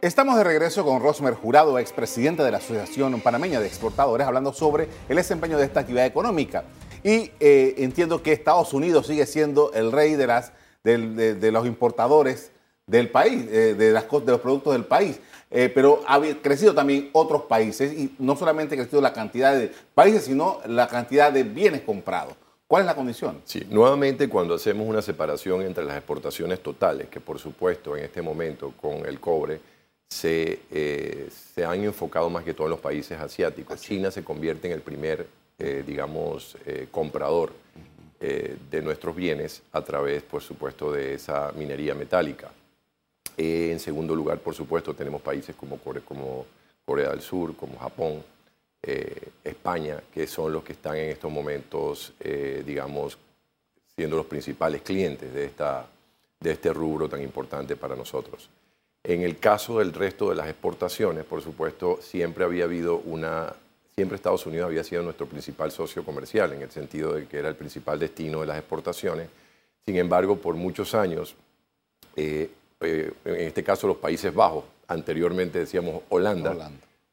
Estamos 0.00 0.36
de 0.36 0.42
regreso 0.42 0.84
con 0.84 1.00
Rosmer 1.00 1.34
Jurado, 1.34 1.78
expresidente 1.78 2.42
de 2.42 2.50
la 2.50 2.58
Asociación 2.58 3.20
Panameña 3.20 3.60
de 3.60 3.68
Exportadores, 3.68 4.26
hablando 4.26 4.52
sobre 4.52 4.88
el 5.08 5.14
desempeño 5.14 5.56
de 5.56 5.66
esta 5.66 5.78
actividad 5.78 6.06
económica. 6.06 6.64
Y 7.04 7.30
eh, 7.38 7.76
entiendo 7.78 8.20
que 8.24 8.32
Estados 8.32 8.74
Unidos 8.74 9.06
sigue 9.06 9.26
siendo 9.26 9.72
el 9.72 9.92
rey 9.92 10.16
de, 10.16 10.26
las, 10.26 10.52
de 10.82 11.52
los 11.52 11.64
importadores 11.64 12.50
del 12.86 13.10
país, 13.10 13.46
eh, 13.50 13.74
de, 13.74 13.92
las, 13.92 14.10
de, 14.10 14.32
los 14.32 14.40
productos 14.40 14.72
del 14.72 14.84
país. 14.84 15.20
Eh, 15.50 15.70
pero 15.74 16.02
ha 16.06 16.20
crecido 16.40 16.74
también 16.74 17.10
otros 17.12 17.42
países 17.42 17.92
y 17.92 18.14
no 18.18 18.36
solamente 18.36 18.74
ha 18.74 18.78
crecido 18.78 19.02
la 19.02 19.12
cantidad 19.12 19.54
de 19.54 19.70
países, 19.94 20.24
sino 20.24 20.60
la 20.66 20.88
cantidad 20.88 21.30
de 21.30 21.42
bienes 21.42 21.82
comprados. 21.82 22.34
¿Cuál 22.72 22.84
es 22.84 22.86
la 22.86 22.94
condición? 22.94 23.42
Sí, 23.44 23.66
nuevamente 23.68 24.30
cuando 24.30 24.54
hacemos 24.54 24.88
una 24.88 25.02
separación 25.02 25.60
entre 25.60 25.84
las 25.84 25.94
exportaciones 25.94 26.60
totales, 26.62 27.08
que 27.08 27.20
por 27.20 27.38
supuesto 27.38 27.94
en 27.94 28.04
este 28.04 28.22
momento 28.22 28.72
con 28.80 29.04
el 29.04 29.20
cobre 29.20 29.60
se, 30.08 30.60
eh, 30.70 31.28
se 31.54 31.66
han 31.66 31.84
enfocado 31.84 32.30
más 32.30 32.44
que 32.44 32.54
todo 32.54 32.68
en 32.68 32.70
los 32.70 32.80
países 32.80 33.20
asiáticos. 33.20 33.78
China 33.78 34.10
se 34.10 34.24
convierte 34.24 34.68
en 34.68 34.72
el 34.72 34.80
primer, 34.80 35.26
eh, 35.58 35.84
digamos, 35.86 36.56
eh, 36.64 36.88
comprador 36.90 37.52
de 38.22 38.82
nuestros 38.82 39.16
bienes 39.16 39.62
a 39.72 39.82
través, 39.82 40.22
por 40.22 40.40
supuesto, 40.42 40.92
de 40.92 41.14
esa 41.14 41.50
minería 41.56 41.92
metálica. 41.92 42.52
Eh, 43.36 43.70
en 43.72 43.80
segundo 43.80 44.14
lugar, 44.14 44.38
por 44.38 44.54
supuesto, 44.54 44.94
tenemos 44.94 45.20
países 45.22 45.54
como 45.56 45.78
Corea, 45.78 46.02
como 46.04 46.46
Corea 46.84 47.10
del 47.10 47.20
Sur, 47.20 47.56
como 47.56 47.78
Japón, 47.78 48.22
eh, 48.82 49.28
España, 49.44 50.02
que 50.12 50.26
son 50.26 50.52
los 50.52 50.64
que 50.64 50.72
están 50.72 50.96
en 50.96 51.10
estos 51.10 51.30
momentos, 51.30 52.12
eh, 52.20 52.62
digamos, 52.66 53.16
siendo 53.94 54.16
los 54.16 54.26
principales 54.26 54.82
clientes 54.82 55.32
de, 55.32 55.44
esta, 55.44 55.86
de 56.40 56.52
este 56.52 56.72
rubro 56.72 57.08
tan 57.08 57.22
importante 57.22 57.76
para 57.76 57.94
nosotros. 57.94 58.48
En 59.04 59.22
el 59.22 59.38
caso 59.38 59.78
del 59.78 59.92
resto 59.92 60.30
de 60.30 60.36
las 60.36 60.48
exportaciones, 60.48 61.24
por 61.24 61.42
supuesto, 61.42 61.98
siempre 62.00 62.44
había 62.44 62.64
habido 62.64 62.96
una 62.98 63.54
siempre 63.94 64.16
Estados 64.16 64.46
Unidos 64.46 64.66
había 64.66 64.84
sido 64.84 65.02
nuestro 65.02 65.26
principal 65.26 65.70
socio 65.70 66.04
comercial, 66.04 66.52
en 66.52 66.62
el 66.62 66.70
sentido 66.70 67.12
de 67.14 67.26
que 67.26 67.38
era 67.38 67.48
el 67.48 67.56
principal 67.56 67.98
destino 67.98 68.40
de 68.40 68.46
las 68.46 68.58
exportaciones. 68.58 69.28
Sin 69.84 69.96
embargo, 69.96 70.36
por 70.36 70.54
muchos 70.54 70.94
años, 70.94 71.34
eh, 72.16 72.50
eh, 72.82 73.12
en 73.24 73.40
este 73.40 73.62
caso 73.62 73.86
los 73.86 73.96
Países 73.96 74.34
Bajos, 74.34 74.64
anteriormente 74.88 75.60
decíamos 75.60 76.02
Holanda, 76.08 76.70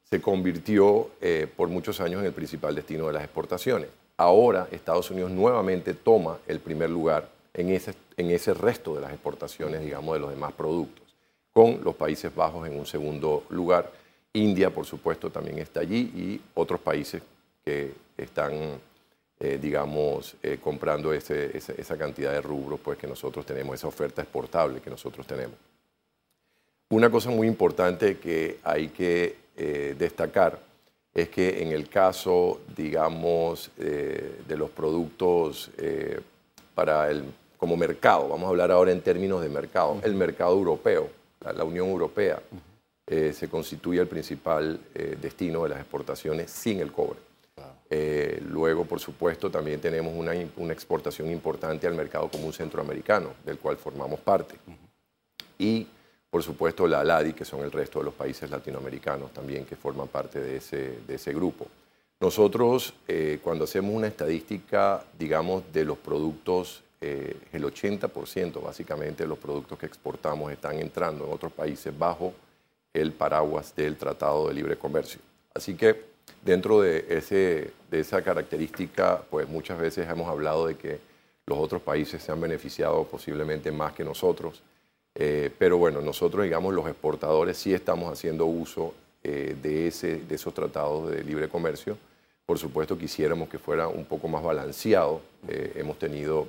se 0.08 0.20
convirtió 0.20 1.10
eh, 1.20 1.46
por 1.56 1.68
muchos 1.68 2.00
años 2.00 2.20
en 2.20 2.26
el 2.26 2.32
principal 2.32 2.74
destino 2.74 3.06
de 3.06 3.12
las 3.12 3.22
exportaciones. 3.22 3.88
Ahora 4.16 4.68
Estados 4.70 5.10
Unidos 5.10 5.30
nuevamente 5.30 5.94
toma 5.94 6.38
el 6.46 6.60
primer 6.60 6.90
lugar 6.90 7.28
en 7.54 7.70
ese, 7.70 7.94
en 8.16 8.30
ese 8.30 8.54
resto 8.54 8.94
de 8.94 9.00
las 9.00 9.12
exportaciones, 9.12 9.80
digamos, 9.82 10.14
de 10.14 10.20
los 10.20 10.30
demás 10.30 10.52
productos, 10.52 11.04
con 11.52 11.80
los 11.84 11.94
Países 11.94 12.34
Bajos 12.34 12.66
en 12.66 12.78
un 12.78 12.86
segundo 12.86 13.44
lugar. 13.50 13.90
India, 14.32 14.70
por 14.70 14.86
supuesto, 14.86 15.30
también 15.30 15.58
está 15.58 15.80
allí 15.80 16.12
y 16.14 16.40
otros 16.54 16.80
países 16.80 17.22
que 17.64 17.92
están, 18.16 18.52
eh, 19.42 19.58
digamos, 19.58 20.36
eh, 20.42 20.58
comprando 20.62 21.14
esa, 21.14 21.96
cantidad 21.96 22.30
de 22.30 22.42
rubros, 22.42 22.78
pues 22.78 22.98
que 22.98 23.06
nosotros 23.06 23.46
tenemos, 23.46 23.74
esa 23.74 23.88
oferta 23.88 24.20
exportable 24.20 24.82
que 24.82 24.90
nosotros 24.90 25.26
tenemos. 25.26 25.56
Una 26.90 27.08
cosa 27.08 27.30
muy 27.30 27.46
importante 27.46 28.18
que 28.18 28.58
hay 28.62 28.88
que 28.88 29.36
eh, 29.56 29.96
destacar 29.98 30.58
es 31.14 31.30
que 31.30 31.62
en 31.62 31.72
el 31.72 31.88
caso, 31.88 32.60
digamos, 32.76 33.70
de 33.76 34.56
los 34.56 34.68
productos 34.70 35.70
para 36.74 37.10
el, 37.10 37.24
como 37.56 37.78
mercado, 37.78 38.28
vamos 38.28 38.46
a 38.46 38.50
hablar 38.50 38.70
ahora 38.70 38.92
en 38.92 39.00
términos 39.00 39.40
de 39.42 39.48
mercado, 39.48 40.00
el 40.04 40.14
mercado 40.14 40.52
europeo, 40.52 41.08
la, 41.40 41.64
Unión 41.64 41.88
Europea, 41.88 42.40
se 43.06 43.48
constituye 43.48 44.00
el 44.02 44.06
principal 44.06 44.78
destino 45.20 45.64
de 45.64 45.70
las 45.70 45.80
exportaciones 45.80 46.50
sin 46.50 46.78
el 46.78 46.92
cobre. 46.92 47.29
Eh, 47.88 48.40
luego, 48.46 48.84
por 48.84 49.00
supuesto, 49.00 49.50
también 49.50 49.80
tenemos 49.80 50.12
una, 50.14 50.32
una, 50.56 50.72
exportación 50.72 51.30
importante 51.30 51.86
al 51.86 51.94
mercado 51.94 52.28
común 52.28 52.52
centroamericano, 52.52 53.34
del 53.44 53.58
cual 53.58 53.76
formamos 53.76 54.20
parte. 54.20 54.54
Y, 55.58 55.86
por 56.30 56.42
supuesto, 56.42 56.86
la 56.86 57.00
ALADI, 57.00 57.32
que 57.32 57.44
son 57.44 57.60
el 57.64 57.72
resto 57.72 57.98
de 57.98 58.06
los 58.06 58.14
países 58.14 58.50
latinoamericanos 58.50 59.32
también 59.32 59.64
que 59.64 59.76
forman 59.76 60.08
parte 60.08 60.40
de 60.40 60.56
ese, 60.56 61.00
de 61.06 61.14
ese 61.14 61.32
grupo. 61.32 61.66
Nosotros, 62.20 62.92
cuando 63.42 63.64
hacemos 63.64 63.94
una 63.94 64.06
estadística, 64.06 65.02
digamos, 65.18 65.64
de 65.72 65.86
los 65.86 65.96
productos, 65.96 66.82
el 67.00 67.64
80% 67.64 68.62
básicamente 68.62 69.22
de 69.22 69.28
los 69.28 69.38
productos 69.38 69.78
que 69.78 69.86
exportamos 69.86 70.52
están 70.52 70.78
entrando 70.78 71.24
en 71.24 71.32
otros 71.32 71.50
países 71.50 71.96
bajo 71.98 72.34
el 72.92 73.12
paraguas 73.12 73.74
del 73.74 73.96
Tratado 73.96 74.48
de 74.48 74.54
Libre 74.54 74.76
Comercio. 74.76 75.20
Así 75.54 75.74
que 75.74 76.09
dentro 76.42 76.80
de, 76.80 77.06
ese, 77.08 77.72
de 77.90 78.00
esa 78.00 78.22
característica, 78.22 79.22
pues 79.30 79.48
muchas 79.48 79.78
veces 79.78 80.08
hemos 80.08 80.28
hablado 80.28 80.66
de 80.66 80.76
que 80.76 80.98
los 81.46 81.58
otros 81.58 81.82
países 81.82 82.22
se 82.22 82.32
han 82.32 82.40
beneficiado 82.40 83.04
posiblemente 83.04 83.72
más 83.72 83.92
que 83.92 84.04
nosotros, 84.04 84.62
eh, 85.14 85.50
pero 85.58 85.76
bueno, 85.78 86.00
nosotros, 86.00 86.44
digamos, 86.44 86.72
los 86.72 86.86
exportadores 86.86 87.56
sí 87.58 87.74
estamos 87.74 88.12
haciendo 88.12 88.46
uso 88.46 88.94
eh, 89.22 89.56
de, 89.60 89.88
ese, 89.88 90.18
de 90.18 90.34
esos 90.34 90.54
tratados 90.54 91.10
de 91.10 91.22
libre 91.24 91.48
comercio. 91.48 91.98
Por 92.46 92.58
supuesto, 92.58 92.96
quisiéramos 92.96 93.48
que 93.48 93.58
fuera 93.58 93.88
un 93.88 94.04
poco 94.04 94.28
más 94.28 94.42
balanceado. 94.42 95.20
Eh, 95.48 95.72
hemos 95.76 95.98
tenido 95.98 96.46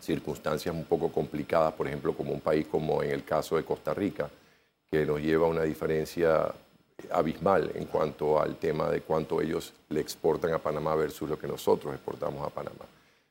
circunstancias 0.00 0.74
un 0.74 0.84
poco 0.84 1.10
complicadas, 1.10 1.72
por 1.74 1.86
ejemplo, 1.86 2.14
como 2.14 2.32
un 2.32 2.40
país 2.40 2.66
como 2.66 3.02
en 3.02 3.10
el 3.10 3.24
caso 3.24 3.56
de 3.56 3.64
Costa 3.64 3.94
Rica, 3.94 4.30
que 4.90 5.04
nos 5.04 5.20
lleva 5.20 5.46
a 5.46 5.50
una 5.50 5.62
diferencia 5.62 6.52
abismal 7.10 7.70
en 7.74 7.84
cuanto 7.86 8.40
al 8.40 8.56
tema 8.56 8.88
de 8.88 9.00
cuánto 9.02 9.40
ellos 9.40 9.72
le 9.88 10.00
exportan 10.00 10.52
a 10.54 10.58
Panamá 10.58 10.94
versus 10.94 11.28
lo 11.28 11.38
que 11.38 11.46
nosotros 11.46 11.94
exportamos 11.94 12.46
a 12.46 12.50
Panamá. 12.50 12.84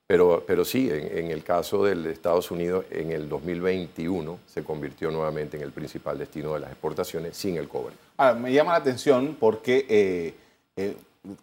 Pero, 0.07 0.43
pero 0.45 0.63
sí, 0.63 0.87
en, 0.91 1.31
el 1.31 1.43
caso 1.43 1.83
de 1.83 2.11
Estados 2.11 2.51
Unidos, 2.51 2.85
en 2.91 3.11
el 3.11 3.27
2021 3.27 4.39
se 4.45 4.63
convirtió 4.63 5.09
nuevamente 5.09 5.57
en 5.57 5.63
el 5.63 5.71
principal 5.71 6.19
destino 6.19 6.53
de 6.53 6.59
las 6.59 6.69
exportaciones 6.69 7.35
sin 7.35 7.57
el 7.57 7.67
cobre. 7.67 7.95
Ahora, 8.17 8.35
me 8.35 8.53
llama 8.53 8.73
la 8.73 8.77
atención 8.77 9.35
porque 9.39 9.87
eh, 9.89 10.35
eh, 10.75 10.95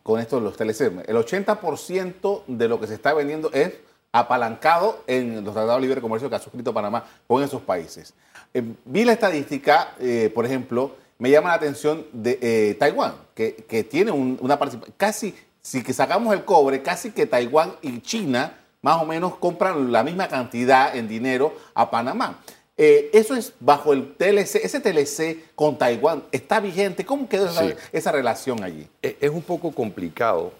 con 0.05 0.21
esto 0.21 0.38
los 0.38 0.57
TLC, 0.57 1.09
el 1.09 1.17
80% 1.17 2.43
de 2.47 2.69
lo 2.69 2.79
que 2.79 2.87
se 2.87 2.95
está 2.95 3.12
vendiendo 3.14 3.50
es 3.52 3.73
apalancado 4.12 5.02
en 5.09 5.43
los 5.45 5.55
tratados 5.55 5.81
de 5.81 5.88
libre 5.88 6.00
comercio 6.00 6.31
que 6.31 6.37
ha 6.37 6.38
suscrito 6.38 6.73
Panamá 6.73 7.05
con 7.26 7.43
esos 7.43 7.62
países. 7.62 8.14
Eh, 8.55 8.62
vi 8.85 9.05
la 9.05 9.14
estadística, 9.14 9.97
por 10.33 10.47
ejemplo, 10.47 10.93
me 11.23 11.31
llama 11.31 11.50
la 11.50 11.55
atención 11.55 12.05
de 12.12 12.37
eh, 12.43 12.75
Taiwán, 12.75 13.14
que, 13.33 13.87
tiene 13.88 14.11
una 14.11 14.59
participación, 14.59 14.97
casi, 14.97 15.33
si 15.61 15.81
que 15.85 15.93
sacamos 15.93 16.35
el 16.35 16.45
cobre, 16.45 16.83
casi 16.83 17.12
que 17.12 17.26
Taiwán 17.26 17.76
y 17.81 18.00
China 18.00 18.59
más 18.81 19.00
o 19.00 19.07
menos 19.07 19.37
compran 19.37 19.93
la 19.93 20.02
misma 20.02 20.26
cantidad 20.26 20.97
en 20.97 21.07
dinero 21.07 21.55
a 21.75 21.93
Panamá. 21.93 22.43
eso 22.76 23.37
es 23.37 23.52
bajo 23.61 23.93
el 23.93 24.17
TLC, 24.17 24.64
ese 24.64 24.81
TLC 24.81 25.55
con 25.55 25.79
Taiwán, 25.79 26.25
¿está 26.33 26.59
vigente? 26.59 27.07
¿Cómo 27.07 27.29
quedó 27.29 27.49
esa, 27.93 28.11
relación 28.11 28.64
allí? 28.64 28.88
Es 29.00 29.31
un 29.31 29.43
poco 29.43 29.71
complicado 29.71 30.52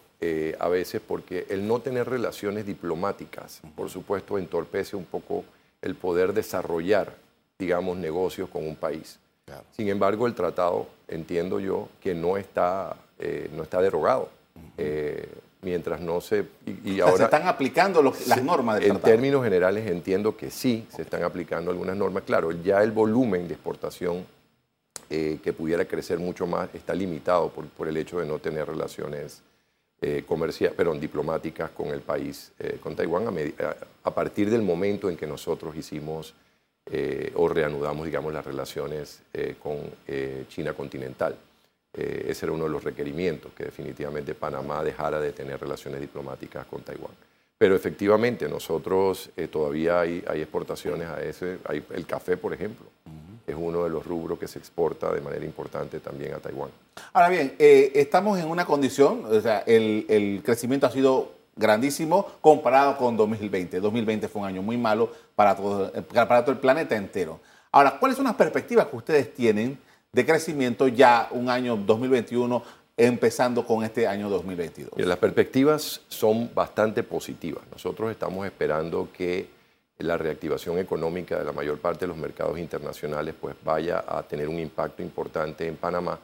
a 0.61 0.69
veces 0.69 1.02
porque 1.04 1.45
el 1.49 1.66
no 1.66 1.81
tener 1.81 2.09
relaciones 2.09 2.66
diplomáticas, 2.66 3.62
por 3.75 3.90
supuesto, 3.90 4.38
entorpece 4.38 4.95
un 4.95 5.07
poco 5.07 5.42
el 5.81 5.97
poder 5.97 6.33
desarrollar 6.33 7.21
digamos, 7.59 7.97
negocios 7.97 8.49
con 8.49 8.66
un 8.66 8.76
país. 8.76 9.19
Sin 9.76 9.88
embargo, 9.88 10.26
el 10.26 10.35
tratado, 10.35 10.87
entiendo 11.09 11.61
yo, 11.61 11.88
que 12.00 12.14
no 12.14 12.37
está, 12.37 12.97
eh, 13.18 13.50
no 13.54 13.62
está 13.62 13.80
derogado. 13.80 14.28
Eh, 14.76 15.28
mientras 15.62 16.00
no 16.00 16.21
se... 16.21 16.47
Y, 16.85 17.00
ahora, 17.00 17.16
se 17.16 17.25
están 17.25 17.47
aplicando 17.47 18.02
las 18.02 18.42
normas 18.42 18.80
del 18.80 18.90
En 18.90 18.99
términos 18.99 19.44
generales 19.44 19.87
entiendo 19.88 20.37
que 20.37 20.50
sí, 20.50 20.87
se 20.94 21.02
están 21.02 21.23
aplicando 21.23 21.71
algunas 21.71 21.97
normas. 21.97 22.25
Claro, 22.25 22.52
ya 22.52 22.82
el 22.82 22.90
volumen 22.90 23.47
de 23.49 23.54
exportación 23.54 24.26
eh, 25.09 25.38
que 25.42 25.52
pudiera 25.52 25.85
crecer 25.85 26.18
mucho 26.18 26.47
más 26.47 26.68
está 26.75 26.94
limitado 26.94 27.49
por, 27.50 27.66
por 27.66 27.88
el 27.88 27.97
hecho 27.97 28.18
de 28.18 28.26
no 28.26 28.38
tener 28.38 28.66
relaciones 28.66 29.42
comerciales, 30.26 30.76
perdón, 30.76 30.99
diplomáticas 30.99 31.71
con 31.71 31.90
el 31.90 32.00
país, 32.00 32.50
con 32.82 32.97
Taiwán, 32.97 33.28
a, 33.28 33.76
a, 34.02 34.11
partir 34.12 34.50
del 34.50 34.61
momento 34.61 35.09
en 35.09 35.16
que 35.16 35.28
nosotros 35.28 35.76
hicimos 35.76 36.35
eh, 36.91 37.33
o 37.37 37.49
reanudamos, 37.49 38.05
digamos, 38.05 38.33
las 38.33 38.45
relaciones 38.45 39.21
eh, 39.33 39.55
con 39.62 39.79
eh, 40.07 40.45
China 40.49 40.73
continental. 40.73 41.37
ese 41.95 42.47
era 42.47 42.53
uno 42.53 42.65
de 42.65 42.71
los 42.71 42.83
requerimientos, 42.83 43.53
que 43.53 43.65
definitivamente 43.65 44.35
Panamá 44.35 44.83
dejara 44.83 45.21
de 45.21 45.33
tener 45.33 45.61
relaciones 45.61 46.01
diplomáticas 46.01 46.67
con 46.67 46.83
Taiwán. 46.83 47.12
Pero 47.59 47.77
efectivamente, 47.77 48.49
nosotros 48.49 49.31
todavía 49.51 50.01
hay, 50.01 50.25
hay, 50.27 50.41
exportaciones 50.41 51.07
a 51.07 51.23
ese, 51.23 51.59
hay 51.65 51.85
el 51.95 52.07
café, 52.07 52.37
por 52.37 52.53
ejemplo, 52.53 52.87
es 53.47 53.55
uno 53.57 53.85
de 53.85 53.91
los 53.91 54.05
rubros 54.05 54.39
que 54.39 54.49
se 54.49 54.59
exporta 54.59 55.12
de 55.12 55.21
manera 55.21 55.45
importante 55.45 56.01
también 56.01 56.33
a 56.35 56.39
Taiwán. 56.39 56.71
Ahora 57.12 57.29
bien, 57.29 57.55
estamos 57.59 58.41
en 58.41 58.49
una 58.49 58.65
condición, 58.65 59.27
o 59.27 59.41
sea, 59.41 59.61
el, 59.61 60.07
el 60.09 60.43
crecimiento 60.43 60.87
ha 60.87 60.91
sido 60.91 61.41
grandísimo 61.56 62.26
comparado 62.40 62.97
con 62.97 63.16
2020. 63.16 63.80
2020 63.80 64.28
fue 64.28 64.42
un 64.42 64.49
año 64.49 64.62
muy 64.62 64.76
malo 64.76 65.12
para 65.35 65.56
todo, 65.56 65.92
para 66.12 66.42
todo 66.42 66.52
el 66.52 66.59
planeta 66.59 66.97
entero. 66.97 67.40
Ahora, 67.71 67.99
¿cuáles 67.99 68.16
son 68.16 68.26
las 68.26 68.35
perspectivas 68.35 68.87
que 68.87 68.97
ustedes 68.97 69.35
tienen 69.35 69.78
de 70.12 70.26
crecimiento 70.26 70.88
ya 70.88 71.28
un 71.30 71.49
año 71.49 71.76
2021 71.76 72.62
empezando 72.97 73.66
con 73.66 73.82
este 73.85 74.06
año 74.06 74.28
2022? 74.28 74.90
las 74.97 75.18
perspectivas 75.18 76.02
son 76.09 76.50
bastante 76.54 77.02
positivas. 77.02 77.62
Nosotros 77.71 78.11
estamos 78.11 78.44
esperando 78.47 79.09
que 79.16 79.49
la 79.99 80.18
reactivación 80.18 80.78
económica 80.78 81.38
de 81.38 81.44
la 81.44 81.52
mayor 81.52 81.78
parte 81.78 82.00
de 82.00 82.09
los 82.09 82.16
mercados 82.16 82.59
internacionales 82.59 83.35
pues 83.40 83.54
vaya 83.64 84.04
a 84.06 84.23
tener 84.23 84.49
un 84.49 84.59
impacto 84.59 85.02
importante 85.02 85.66
en 85.66 85.76
Panamá. 85.76 86.18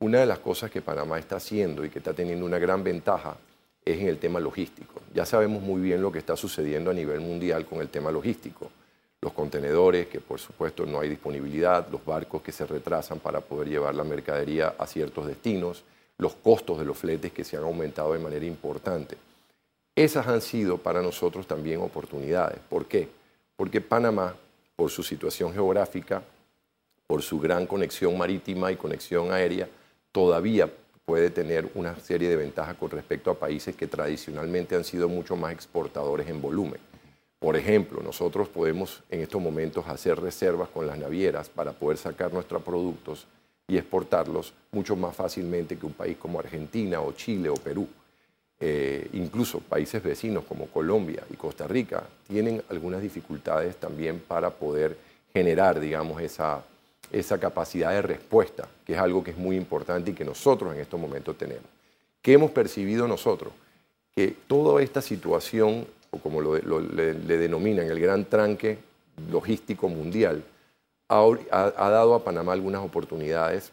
Una 0.00 0.18
de 0.18 0.26
las 0.26 0.40
cosas 0.40 0.70
que 0.70 0.82
Panamá 0.82 1.18
está 1.18 1.36
haciendo 1.36 1.84
y 1.84 1.90
que 1.90 2.00
está 2.00 2.12
teniendo 2.12 2.44
una 2.44 2.58
gran 2.58 2.82
ventaja 2.82 3.36
es 3.84 3.98
en 3.98 4.08
el 4.08 4.18
tema 4.18 4.40
logístico. 4.40 5.00
Ya 5.14 5.26
sabemos 5.26 5.62
muy 5.62 5.80
bien 5.80 6.00
lo 6.00 6.12
que 6.12 6.18
está 6.18 6.36
sucediendo 6.36 6.90
a 6.90 6.94
nivel 6.94 7.20
mundial 7.20 7.66
con 7.66 7.80
el 7.80 7.88
tema 7.88 8.10
logístico. 8.10 8.70
Los 9.20 9.32
contenedores, 9.32 10.08
que 10.08 10.20
por 10.20 10.40
supuesto 10.40 10.84
no 10.86 11.00
hay 11.00 11.08
disponibilidad, 11.08 11.88
los 11.90 12.04
barcos 12.04 12.42
que 12.42 12.52
se 12.52 12.66
retrasan 12.66 13.20
para 13.20 13.40
poder 13.40 13.68
llevar 13.68 13.94
la 13.94 14.04
mercadería 14.04 14.74
a 14.78 14.86
ciertos 14.86 15.26
destinos, 15.26 15.84
los 16.18 16.34
costos 16.34 16.78
de 16.78 16.84
los 16.84 16.96
fletes 16.96 17.32
que 17.32 17.44
se 17.44 17.56
han 17.56 17.64
aumentado 17.64 18.12
de 18.12 18.18
manera 18.18 18.44
importante. 18.44 19.16
Esas 19.94 20.26
han 20.26 20.40
sido 20.40 20.78
para 20.78 21.02
nosotros 21.02 21.46
también 21.46 21.80
oportunidades. 21.80 22.58
¿Por 22.68 22.86
qué? 22.86 23.08
Porque 23.56 23.80
Panamá, 23.80 24.34
por 24.74 24.90
su 24.90 25.02
situación 25.02 25.52
geográfica, 25.52 26.22
por 27.06 27.22
su 27.22 27.38
gran 27.38 27.66
conexión 27.66 28.16
marítima 28.16 28.72
y 28.72 28.76
conexión 28.76 29.32
aérea, 29.32 29.68
todavía 30.12 30.70
puede 31.04 31.30
tener 31.30 31.68
una 31.74 31.96
serie 31.96 32.28
de 32.28 32.36
ventajas 32.36 32.76
con 32.76 32.90
respecto 32.90 33.30
a 33.30 33.38
países 33.38 33.74
que 33.74 33.86
tradicionalmente 33.86 34.76
han 34.76 34.84
sido 34.84 35.08
mucho 35.08 35.36
más 35.36 35.52
exportadores 35.52 36.28
en 36.28 36.40
volumen. 36.40 36.80
Por 37.38 37.56
ejemplo, 37.56 38.00
nosotros 38.02 38.48
podemos 38.48 39.02
en 39.10 39.20
estos 39.20 39.42
momentos 39.42 39.88
hacer 39.88 40.20
reservas 40.20 40.68
con 40.68 40.86
las 40.86 40.96
navieras 40.96 41.48
para 41.48 41.72
poder 41.72 41.98
sacar 41.98 42.32
nuestros 42.32 42.62
productos 42.62 43.26
y 43.66 43.76
exportarlos 43.76 44.52
mucho 44.70 44.94
más 44.94 45.16
fácilmente 45.16 45.76
que 45.76 45.86
un 45.86 45.92
país 45.92 46.16
como 46.18 46.38
Argentina 46.38 47.00
o 47.00 47.12
Chile 47.12 47.48
o 47.48 47.54
Perú. 47.54 47.88
Eh, 48.60 49.08
incluso 49.14 49.58
países 49.58 50.00
vecinos 50.00 50.44
como 50.44 50.66
Colombia 50.66 51.24
y 51.30 51.34
Costa 51.34 51.66
Rica 51.66 52.04
tienen 52.28 52.62
algunas 52.70 53.02
dificultades 53.02 53.74
también 53.74 54.20
para 54.20 54.50
poder 54.50 54.96
generar, 55.32 55.80
digamos, 55.80 56.22
esa, 56.22 56.62
esa 57.10 57.38
capacidad 57.38 57.90
de 57.90 58.02
respuesta, 58.02 58.68
que 58.86 58.94
es 58.94 58.98
algo 58.98 59.22
que 59.22 59.32
es 59.32 59.36
muy 59.36 59.56
importante 59.56 60.10
y 60.10 60.14
que 60.14 60.24
nosotros 60.24 60.74
en 60.74 60.80
estos 60.80 60.98
momentos 60.98 61.36
tenemos. 61.36 61.64
¿Qué 62.22 62.34
hemos 62.34 62.50
percibido 62.50 63.08
nosotros? 63.08 63.52
Que 64.14 64.34
toda 64.46 64.82
esta 64.82 65.02
situación, 65.02 65.86
o 66.10 66.18
como 66.18 66.40
lo, 66.40 66.56
le, 66.80 67.14
denominan 67.14 67.86
el 67.86 68.00
gran 68.00 68.24
tranque 68.24 68.78
logístico 69.30 69.88
mundial, 69.88 70.42
ha, 71.08 71.20
ha, 71.50 71.90
dado 71.90 72.14
a 72.14 72.24
Panamá 72.24 72.52
algunas 72.52 72.82
oportunidades 72.82 73.72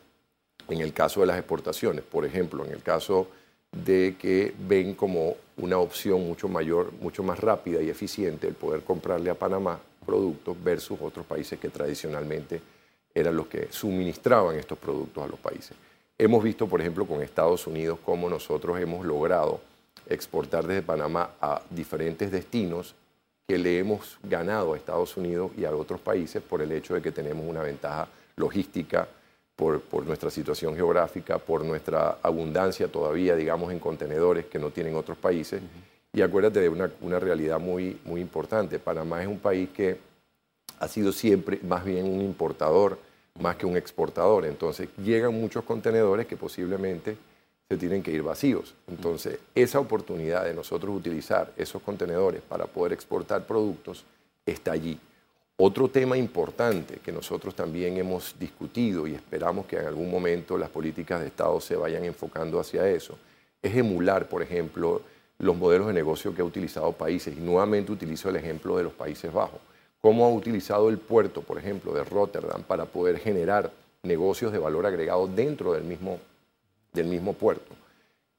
en 0.67 0.81
el 0.81 0.93
caso 0.93 1.21
de 1.21 1.27
las 1.27 1.37
exportaciones. 1.37 2.03
Por 2.03 2.25
ejemplo, 2.25 2.65
en 2.65 2.71
el 2.71 2.81
caso 2.81 3.27
de 3.71 4.15
que 4.19 4.53
ven 4.67 4.95
como 4.95 5.35
una 5.57 5.77
opción 5.77 6.25
mucho 6.25 6.47
mayor, 6.47 6.91
mucho 7.01 7.23
más 7.23 7.39
rápida 7.39 7.81
y 7.81 7.89
eficiente 7.89 8.47
el 8.47 8.55
poder 8.55 8.81
comprarle 8.81 9.29
a 9.29 9.35
Panamá 9.35 9.79
productos 10.05 10.57
versus 10.63 10.99
otros 11.01 11.25
países 11.25 11.59
que 11.59 11.69
tradicionalmente 11.69 12.61
eran 13.13 13.35
los 13.35 13.47
que 13.47 13.67
suministraban 13.71 14.55
estos 14.55 14.77
productos 14.77 15.23
a 15.23 15.27
los 15.27 15.39
países. 15.39 15.75
Hemos 16.17 16.43
visto, 16.43 16.67
por 16.67 16.81
ejemplo, 16.81 17.05
con 17.05 17.21
Estados 17.21 17.65
Unidos 17.67 17.99
cómo 18.05 18.29
nosotros 18.29 18.79
hemos 18.79 19.05
logrado 19.05 19.61
exportar 20.07 20.67
desde 20.67 20.81
Panamá 20.81 21.31
a 21.39 21.61
diferentes 21.69 22.31
destinos 22.31 22.95
que 23.47 23.57
le 23.57 23.79
hemos 23.79 24.17
ganado 24.23 24.73
a 24.73 24.77
Estados 24.77 25.17
Unidos 25.17 25.51
y 25.57 25.65
a 25.65 25.75
otros 25.75 25.99
países 25.99 26.41
por 26.41 26.61
el 26.61 26.71
hecho 26.71 26.93
de 26.93 27.01
que 27.01 27.11
tenemos 27.11 27.45
una 27.47 27.61
ventaja 27.63 28.07
logística, 28.35 29.07
por, 29.55 30.05
nuestra 30.05 30.29
situación 30.29 30.75
geográfica, 30.75 31.37
por 31.37 31.65
nuestra 31.65 32.17
abundancia 32.23 32.87
todavía, 32.87 33.35
digamos, 33.35 33.71
en 33.71 33.79
contenedores 33.79 34.45
que 34.45 34.57
no 34.57 34.69
tienen 34.69 34.95
otros 34.95 35.17
países. 35.17 35.61
Y 36.13 36.21
acuérdate 36.21 36.61
de 36.61 36.69
una, 36.69 36.89
una, 37.01 37.19
realidad 37.19 37.59
muy, 37.59 37.99
muy 38.05 38.21
importante. 38.21 38.79
Panamá 38.79 39.21
es 39.21 39.27
un 39.27 39.39
país 39.39 39.69
que 39.69 39.97
ha 40.79 40.87
sido 40.87 41.11
siempre 41.11 41.59
más 41.63 41.83
bien 41.83 42.05
un 42.05 42.21
importador 42.21 42.97
más 43.39 43.55
que 43.55 43.65
un 43.65 43.77
exportador. 43.77 44.45
Entonces 44.45 44.89
llegan 44.97 45.33
muchos 45.33 45.63
contenedores 45.63 46.27
que 46.27 46.37
posiblemente 46.37 47.17
se 47.67 47.77
tienen 47.77 48.01
que 48.01 48.11
ir 48.11 48.23
vacíos. 48.23 48.73
Entonces 48.87 49.39
esa 49.55 49.79
oportunidad 49.79 50.45
de 50.45 50.53
nosotros 50.53 50.95
utilizar 50.95 51.51
esos 51.57 51.81
contenedores 51.81 52.41
para 52.41 52.65
poder 52.65 52.93
exportar 52.93 53.45
productos 53.45 54.03
está 54.45 54.71
allí. 54.71 54.99
Otro 55.57 55.89
tema 55.89 56.17
importante 56.17 56.99
que 57.03 57.11
nosotros 57.11 57.53
también 57.53 57.97
hemos 57.97 58.35
discutido 58.39 59.05
y 59.05 59.13
esperamos 59.13 59.65
que 59.65 59.75
en 59.75 59.87
algún 59.87 60.09
momento 60.09 60.57
las 60.57 60.69
políticas 60.69 61.19
de 61.19 61.27
Estado 61.27 61.59
se 61.59 61.75
vayan 61.75 62.05
enfocando 62.05 62.61
hacia 62.61 62.89
eso, 62.89 63.17
es 63.61 63.75
emular, 63.75 64.29
por 64.29 64.41
ejemplo, 64.41 65.01
los 65.37 65.57
modelos 65.57 65.87
de 65.87 65.93
negocio 65.93 66.33
que 66.33 66.41
ha 66.41 66.45
utilizado 66.45 66.93
países. 66.93 67.35
Y 67.37 67.41
nuevamente 67.41 67.91
utilizo 67.91 68.29
el 68.29 68.37
ejemplo 68.37 68.77
de 68.77 68.83
los 68.83 68.93
Países 68.93 69.33
Bajos 69.33 69.59
cómo 70.01 70.25
ha 70.25 70.29
utilizado 70.29 70.89
el 70.89 70.97
puerto, 70.97 71.41
por 71.41 71.57
ejemplo, 71.57 71.93
de 71.93 72.03
Rotterdam 72.03 72.63
para 72.63 72.85
poder 72.85 73.19
generar 73.19 73.71
negocios 74.03 74.51
de 74.51 74.59
valor 74.59 74.85
agregado 74.85 75.27
dentro 75.27 75.73
del 75.73 75.83
mismo, 75.83 76.19
del 76.93 77.07
mismo 77.07 77.33
puerto. 77.33 77.75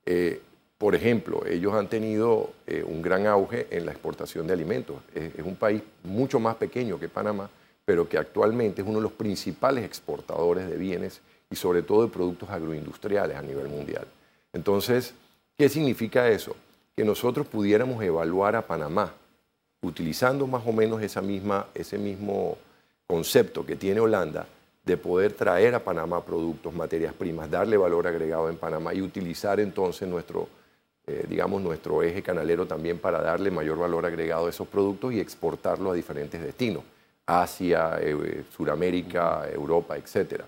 Eh, 0.07 0.41
por 0.79 0.95
ejemplo, 0.95 1.45
ellos 1.47 1.75
han 1.75 1.89
tenido 1.89 2.51
eh, 2.67 2.83
un 2.87 3.03
gran 3.03 3.27
auge 3.27 3.67
en 3.71 3.85
la 3.85 3.93
exportación 3.93 4.47
de 4.47 4.55
alimentos. 4.55 4.97
Es, 5.15 5.35
es, 5.35 5.45
un 5.45 5.57
país 5.57 5.83
mucho 6.05 6.41
más 6.41 6.57
pequeño 6.57 6.99
que 6.99 7.09
Panamá, 7.09 7.51
pero 7.85 8.09
que 8.09 8.17
actualmente 8.17 8.81
es 8.81 8.89
uno 8.89 8.99
de 8.99 9.03
los 9.03 9.13
principales 9.13 9.85
exportadores 9.85 10.69
de 10.71 10.77
bienes 10.79 11.21
y 11.51 11.57
sobre 11.57 11.83
todo 11.83 12.03
de 12.03 12.09
productos 12.09 12.49
agroindustriales 12.49 13.37
a 13.37 13.43
nivel 13.43 13.69
mundial. 13.69 14.07
Entonces, 14.55 15.13
¿qué 15.59 15.69
significa 15.69 16.29
eso? 16.29 16.57
Que 16.97 17.05
nosotros 17.05 17.47
pudiéramos 17.47 18.03
evaluar 18.03 18.57
a 18.57 18.67
Panamá 18.67 19.13
utilizando 19.83 20.47
más 20.47 20.67
o 20.67 20.73
menos 20.73 21.03
ese 21.03 21.99
mismo 21.99 22.59
concepto 23.07 23.65
que 23.65 23.77
tiene 23.77 24.01
Holanda 24.01 24.47
de 24.85 24.97
poder 24.97 25.33
traer 25.33 25.75
a 25.75 25.85
Panamá 25.85 26.25
productos, 26.25 26.73
materias 26.73 27.13
primas, 27.15 27.51
darle 27.51 27.77
valor 27.77 28.07
agregado 28.07 28.49
en 28.49 28.57
Panamá 28.57 28.95
y 28.95 29.03
utilizar 29.03 29.61
entonces 29.61 30.09
nuestro, 30.09 30.49
eh, 31.07 31.27
digamos, 31.29 31.61
nuestro 31.63 32.03
eje 32.03 32.23
canalero 32.23 32.67
también 32.67 32.99
para 32.99 33.21
darle 33.21 33.51
mayor 33.51 33.79
valor 33.79 34.07
agregado 34.07 34.47
a 34.47 34.51
esos 34.51 34.67
productos 34.67 35.13
y 35.13 35.21
exportarlos 35.21 35.93
a 35.93 35.95
diferentes 35.95 36.43
destinos, 36.43 36.83
Asia, 37.27 37.99
eh, 38.01 38.45
Suramérica, 38.57 39.49
Europa, 39.53 39.97
etc. 39.97 40.43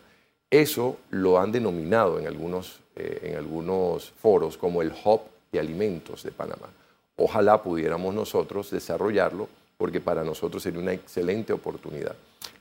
Eso 0.50 0.98
lo 1.10 1.38
han 1.38 1.52
denominado 1.52 2.18
en 2.18 2.26
algunos, 2.26 2.80
eh, 2.96 3.20
en 3.22 3.36
algunos 3.36 4.10
foros 4.10 4.56
como 4.56 4.82
el 4.82 4.92
hub 5.04 5.20
de 5.52 5.60
alimentos 5.60 6.22
de 6.22 6.32
Panamá. 6.32 6.68
Ojalá 7.16 7.62
pudiéramos 7.62 8.14
nosotros 8.14 8.70
desarrollarlo 8.70 9.48
porque 9.76 10.00
para 10.00 10.22
nosotros 10.22 10.62
sería 10.62 10.80
una 10.80 10.92
excelente 10.92 11.52
oportunidad. 11.52 12.14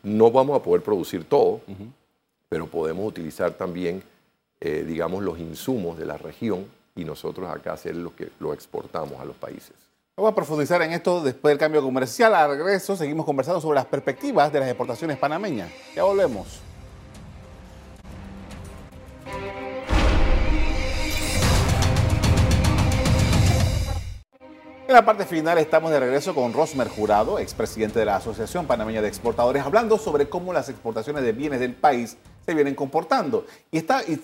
No 0.04 0.32
vamos 0.32 0.60
a 0.60 0.64
poder 0.64 0.82
producir 0.82 1.24
todo, 1.24 1.62
pero 2.50 2.68
podemos 2.68 3.08
utilizar 3.08 3.52
también, 3.54 4.04
eh, 4.60 4.84
digamos, 4.88 5.24
los 5.24 5.40
insumos 5.40 5.98
de 5.98 6.06
la 6.06 6.18
región 6.18 6.66
y 6.96 7.06
nosotros 7.06 7.50
acá 7.50 7.74
hacer 7.74 7.96
lo 7.96 8.16
que 8.16 8.30
lo 8.40 8.54
exportamos 8.54 9.20
a 9.20 9.26
los 9.26 9.36
países. 9.36 9.74
Vamos 10.18 10.34
a 10.34 10.36
profundizar 10.36 10.82
en 10.82 10.92
esto 10.92 11.22
después 11.22 11.52
del 11.52 11.60
cambio 11.60 11.82
comercial. 11.82 12.36
Al 12.36 12.58
regreso 12.58 12.96
seguimos 12.96 13.26
conversando 13.26 13.62
sobre 13.62 13.76
las 13.76 13.86
perspectivas 13.86 14.52
de 14.52 14.60
las 14.60 14.70
exportaciones 14.70 15.18
panameñas. 15.18 15.72
Ya 15.96 16.04
volvemos. 16.04 16.70
En 24.91 24.95
la 24.95 25.06
parte 25.06 25.25
final 25.25 25.58
estamos 25.58 25.89
de 25.89 26.01
regreso 26.01 26.36
con 26.36 26.51
Rosmer 26.51 26.89
Jurado, 26.89 27.39
expresidente 27.39 27.97
de 27.97 28.04
la 28.04 28.17
Asociación 28.17 28.67
Panameña 28.67 29.01
de 29.01 29.08
Exportadores, 29.08 29.63
hablando 29.63 29.97
sobre 29.97 30.27
cómo 30.27 30.51
las 30.51 30.67
exportaciones 30.67 31.23
de 31.23 31.32
bienes 31.32 31.62
del 31.62 31.73
país 31.73 32.17
se 32.45 32.54
vienen 32.54 32.75
comportando. 32.75 33.45
Y, 33.71 33.80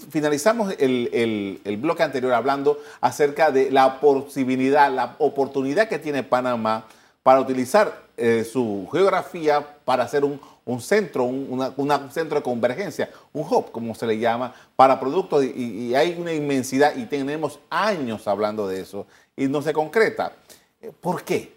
finalizamos 0.10 0.75
el, 0.77 1.80
bloque 1.80 2.03
anterior 2.03 2.34
hablando 2.34 2.80
acerca 2.99 3.49
de 3.49 3.71
la 3.71 4.01
posibilidad, 4.01 4.91
la 4.91 5.15
oportunidad 5.19 5.88
que 5.88 5.99
tiene 5.99 6.23
Panamá 6.23 6.86
para 7.23 7.39
utilizar 7.39 8.01
eh, 8.17 8.43
su 8.43 8.89
geografía 8.91 9.65
para 9.86 10.03
hacer 10.03 10.25
un, 10.25 10.38
centro, 10.82 11.23
un 11.23 12.12
centro 12.12 12.39
de 12.39 12.43
convergencia, 12.43 13.10
un 13.32 13.47
hub, 13.49 13.71
como 13.71 13.95
se 13.95 14.06
le 14.06 14.19
llama, 14.19 14.53
para 14.75 14.99
productos. 14.99 15.45
y 15.45 15.95
hay 15.95 16.17
una 16.19 16.34
inmensidad 16.34 16.93
y 16.93 17.06
tenemos 17.06 17.58
años 17.69 18.27
hablando 18.27 18.67
de 18.67 18.82
eso 18.82 19.06
y 19.38 19.47
no 19.47 19.62
se 19.62 19.71
concreta. 19.71 20.34
¿Por 20.93 21.23
qué? 21.23 21.54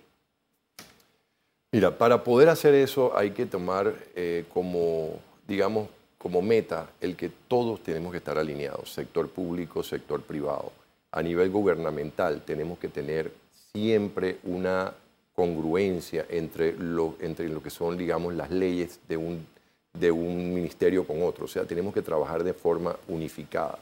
Mira, 1.73 1.97
para 1.97 2.25
poder 2.25 2.49
hacer 2.49 2.75
eso 2.75 3.16
hay 3.16 3.31
que 3.31 3.47
tomar 3.47 3.95
eh, 4.16 4.45
como, 4.53 5.21
digamos, 5.47 5.88
como 6.19 6.43
meta 6.43 6.90
el 7.01 7.16
que 7.16 7.31
todos 7.49 7.83
tenemos 7.83 8.11
que 8.12 8.19
estar 8.19 8.37
alineados, 8.38 8.93
sector 8.93 9.29
público, 9.29 9.83
sector 9.83 10.21
privado. 10.23 10.73
A 11.12 11.23
nivel 11.23 11.51
gubernamental 11.51 12.43
tenemos 12.43 12.79
que 12.79 12.88
tener 12.88 13.33
siempre 13.73 14.38
una 14.45 14.93
congruencia 15.35 16.27
entre 16.29 16.73
lo, 16.73 17.14
entre 17.21 17.49
lo 17.49 17.62
que 17.62 17.71
son, 17.71 17.97
digamos, 17.97 18.35
las 18.35 18.51
leyes 18.51 19.01
de 19.09 19.16
un, 19.16 19.47
de 19.95 20.11
un 20.11 20.53
ministerio 20.53 21.07
con 21.07 21.23
otro. 21.23 21.45
O 21.45 21.49
sea, 21.49 21.64
tenemos 21.64 21.95
que 21.95 22.03
trabajar 22.03 22.45
de 22.45 22.53
forma 22.53 22.97
unificada. 23.09 23.79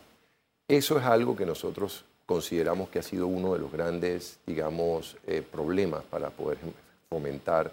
Eso 0.69 0.99
es 0.99 1.05
algo 1.05 1.35
que 1.35 1.47
nosotros 1.47 2.05
consideramos 2.29 2.91
que 2.91 2.99
ha 2.99 3.03
sido 3.03 3.27
uno 3.27 3.55
de 3.55 3.59
los 3.59 3.73
grandes, 3.73 4.39
digamos, 4.47 5.17
eh, 5.27 5.41
problemas 5.41 6.05
para 6.05 6.29
poder 6.29 6.59
fomentar 7.09 7.73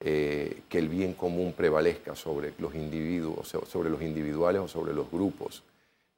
eh, 0.00 0.62
que 0.70 0.78
el 0.78 0.88
bien 0.88 1.12
común 1.12 1.52
prevalezca 1.52 2.16
sobre 2.16 2.54
los 2.58 2.74
individuos, 2.74 3.54
sobre 3.68 3.90
los 3.90 4.00
individuales 4.00 4.62
o 4.62 4.68
sobre 4.68 4.94
los 4.94 5.10
grupos. 5.10 5.62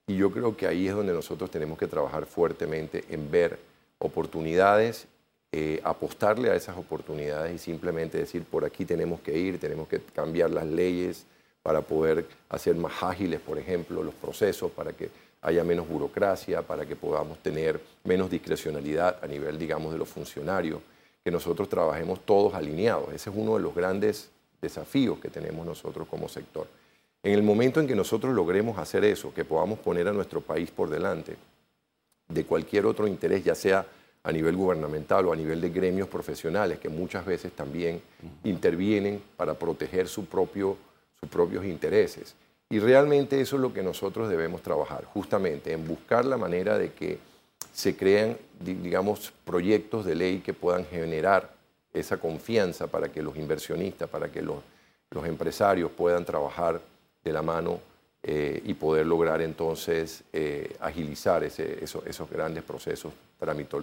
Y 0.07 0.17
yo 0.17 0.31
creo 0.31 0.57
que 0.57 0.69
ahí 0.69 0.87
es 0.87 0.95
donde 0.95 1.13
nosotros 1.13 1.51
tenemos 1.51 1.77
que 1.77 1.89
trabajar 1.89 2.25
fuertemente 2.25 3.05
en 3.11 3.29
ver 3.33 3.59
oportunidades, 3.99 5.09
eh, 5.51 5.81
apostarle 5.83 6.51
a 6.51 6.55
esas 6.55 6.77
oportunidades 6.77 7.53
y 7.53 7.59
simplemente 7.59 8.17
decir, 8.17 8.45
por 8.45 8.65
aquí 8.65 8.85
tenemos 8.85 9.21
que 9.23 9.37
ir, 9.37 9.59
tenemos 9.59 9.89
que 9.89 9.99
cambiar 9.99 10.51
las 10.51 10.67
leyes 10.67 11.27
para 11.65 11.81
poder 11.81 12.27
hacer 12.49 12.77
más 12.77 13.03
ágiles, 13.03 13.41
por 13.41 13.59
ejemplo, 13.59 14.05
los 14.05 14.15
procesos, 14.15 14.71
para 14.71 14.93
que 14.93 15.11
haya 15.43 15.65
menos 15.65 15.89
burocracia, 15.89 16.63
para 16.63 16.87
que 16.87 16.95
podamos 16.95 17.39
tener 17.39 17.81
menos 18.05 18.31
discrecionalidad 18.31 19.19
a 19.23 19.27
nivel, 19.27 19.59
digamos, 19.59 19.93
de 19.93 19.99
los 19.99 20.09
funcionarios, 20.09 20.81
que 21.23 21.31
nosotros 21.31 21.69
trabajemos 21.69 22.21
todos 22.25 22.55
alineados. 22.55 23.13
Ese 23.13 23.31
es 23.31 23.37
uno 23.37 23.57
de 23.57 23.63
los 23.63 23.75
grandes 23.75 24.31
desafíos 24.61 25.19
que 25.19 25.29
tenemos 25.29 25.67
nosotros 25.67 26.07
como 26.09 26.29
sector. 26.29 26.67
En 27.25 27.33
el 27.33 27.43
momento 27.43 27.81
en 27.81 27.87
que 27.87 27.95
nosotros 27.95 28.35
logremos 28.35 28.79
hacer 28.79 29.05
eso, 29.05 29.35
que 29.35 29.45
podamos 29.45 29.81
poner 29.81 30.09
a 30.09 30.13
nuestro 30.13 30.41
país 30.41 30.71
por 30.71 30.89
delante 30.89 31.37
de 32.29 32.45
cualquier 32.45 32.87
otro 32.87 33.07
interés, 33.07 33.45
ya 33.45 33.55
sea 33.55 33.85
a 34.25 34.33
nivel 34.33 34.57
gubernamental 34.57 35.27
o 35.27 35.33
a 35.33 35.37
nivel 35.37 35.61
de 35.61 35.71
gremios 35.71 36.09
profesionales, 36.09 36.79
que 36.79 36.89
muchas 36.89 37.27
veces 37.27 37.53
también 37.53 38.01
intervienen 38.45 39.21
para 39.37 39.55
proteger 39.55 40.07
su 40.07 40.27
propio, 40.27 40.77
sus 41.19 41.29
propios 41.29 41.65
intereses 41.65 42.37
Y 42.73 42.79
realmente 42.79 43.39
eso 43.39 43.57
es 43.57 43.61
lo 43.61 43.75
que 43.75 43.83
nosotros 43.83 44.31
debemos 44.31 44.63
trabajar, 44.63 45.05
justamente 45.05 45.75
en 45.75 45.87
buscar 45.87 46.25
la 46.25 46.39
manera 46.39 46.79
de 46.79 46.95
que 46.95 47.19
se 47.71 47.95
crean, 47.99 48.39
digamos, 48.61 49.31
proyectos 49.45 50.07
de 50.07 50.15
ley 50.15 50.39
que 50.39 50.55
puedan 50.55 50.87
generar 50.87 51.53
esa 51.93 52.17
confianza 52.17 52.87
para 52.87 53.11
que 53.11 53.21
los 53.21 53.37
inversionistas, 53.37 54.09
para 54.09 54.33
que 54.33 54.41
los, 54.41 54.63
empresarios 55.27 55.91
puedan 55.91 56.25
trabajar 56.25 56.81
de 57.23 57.33
la 57.35 57.43
mano 57.43 57.79
eh, 58.23 58.63
y 58.65 58.73
poder 58.73 59.05
lograr 59.05 59.43
entonces 59.43 60.25
eh, 60.33 60.75
agilizar 60.81 61.45
esos, 61.45 62.31
grandes 62.31 62.63
procesos 62.65 63.13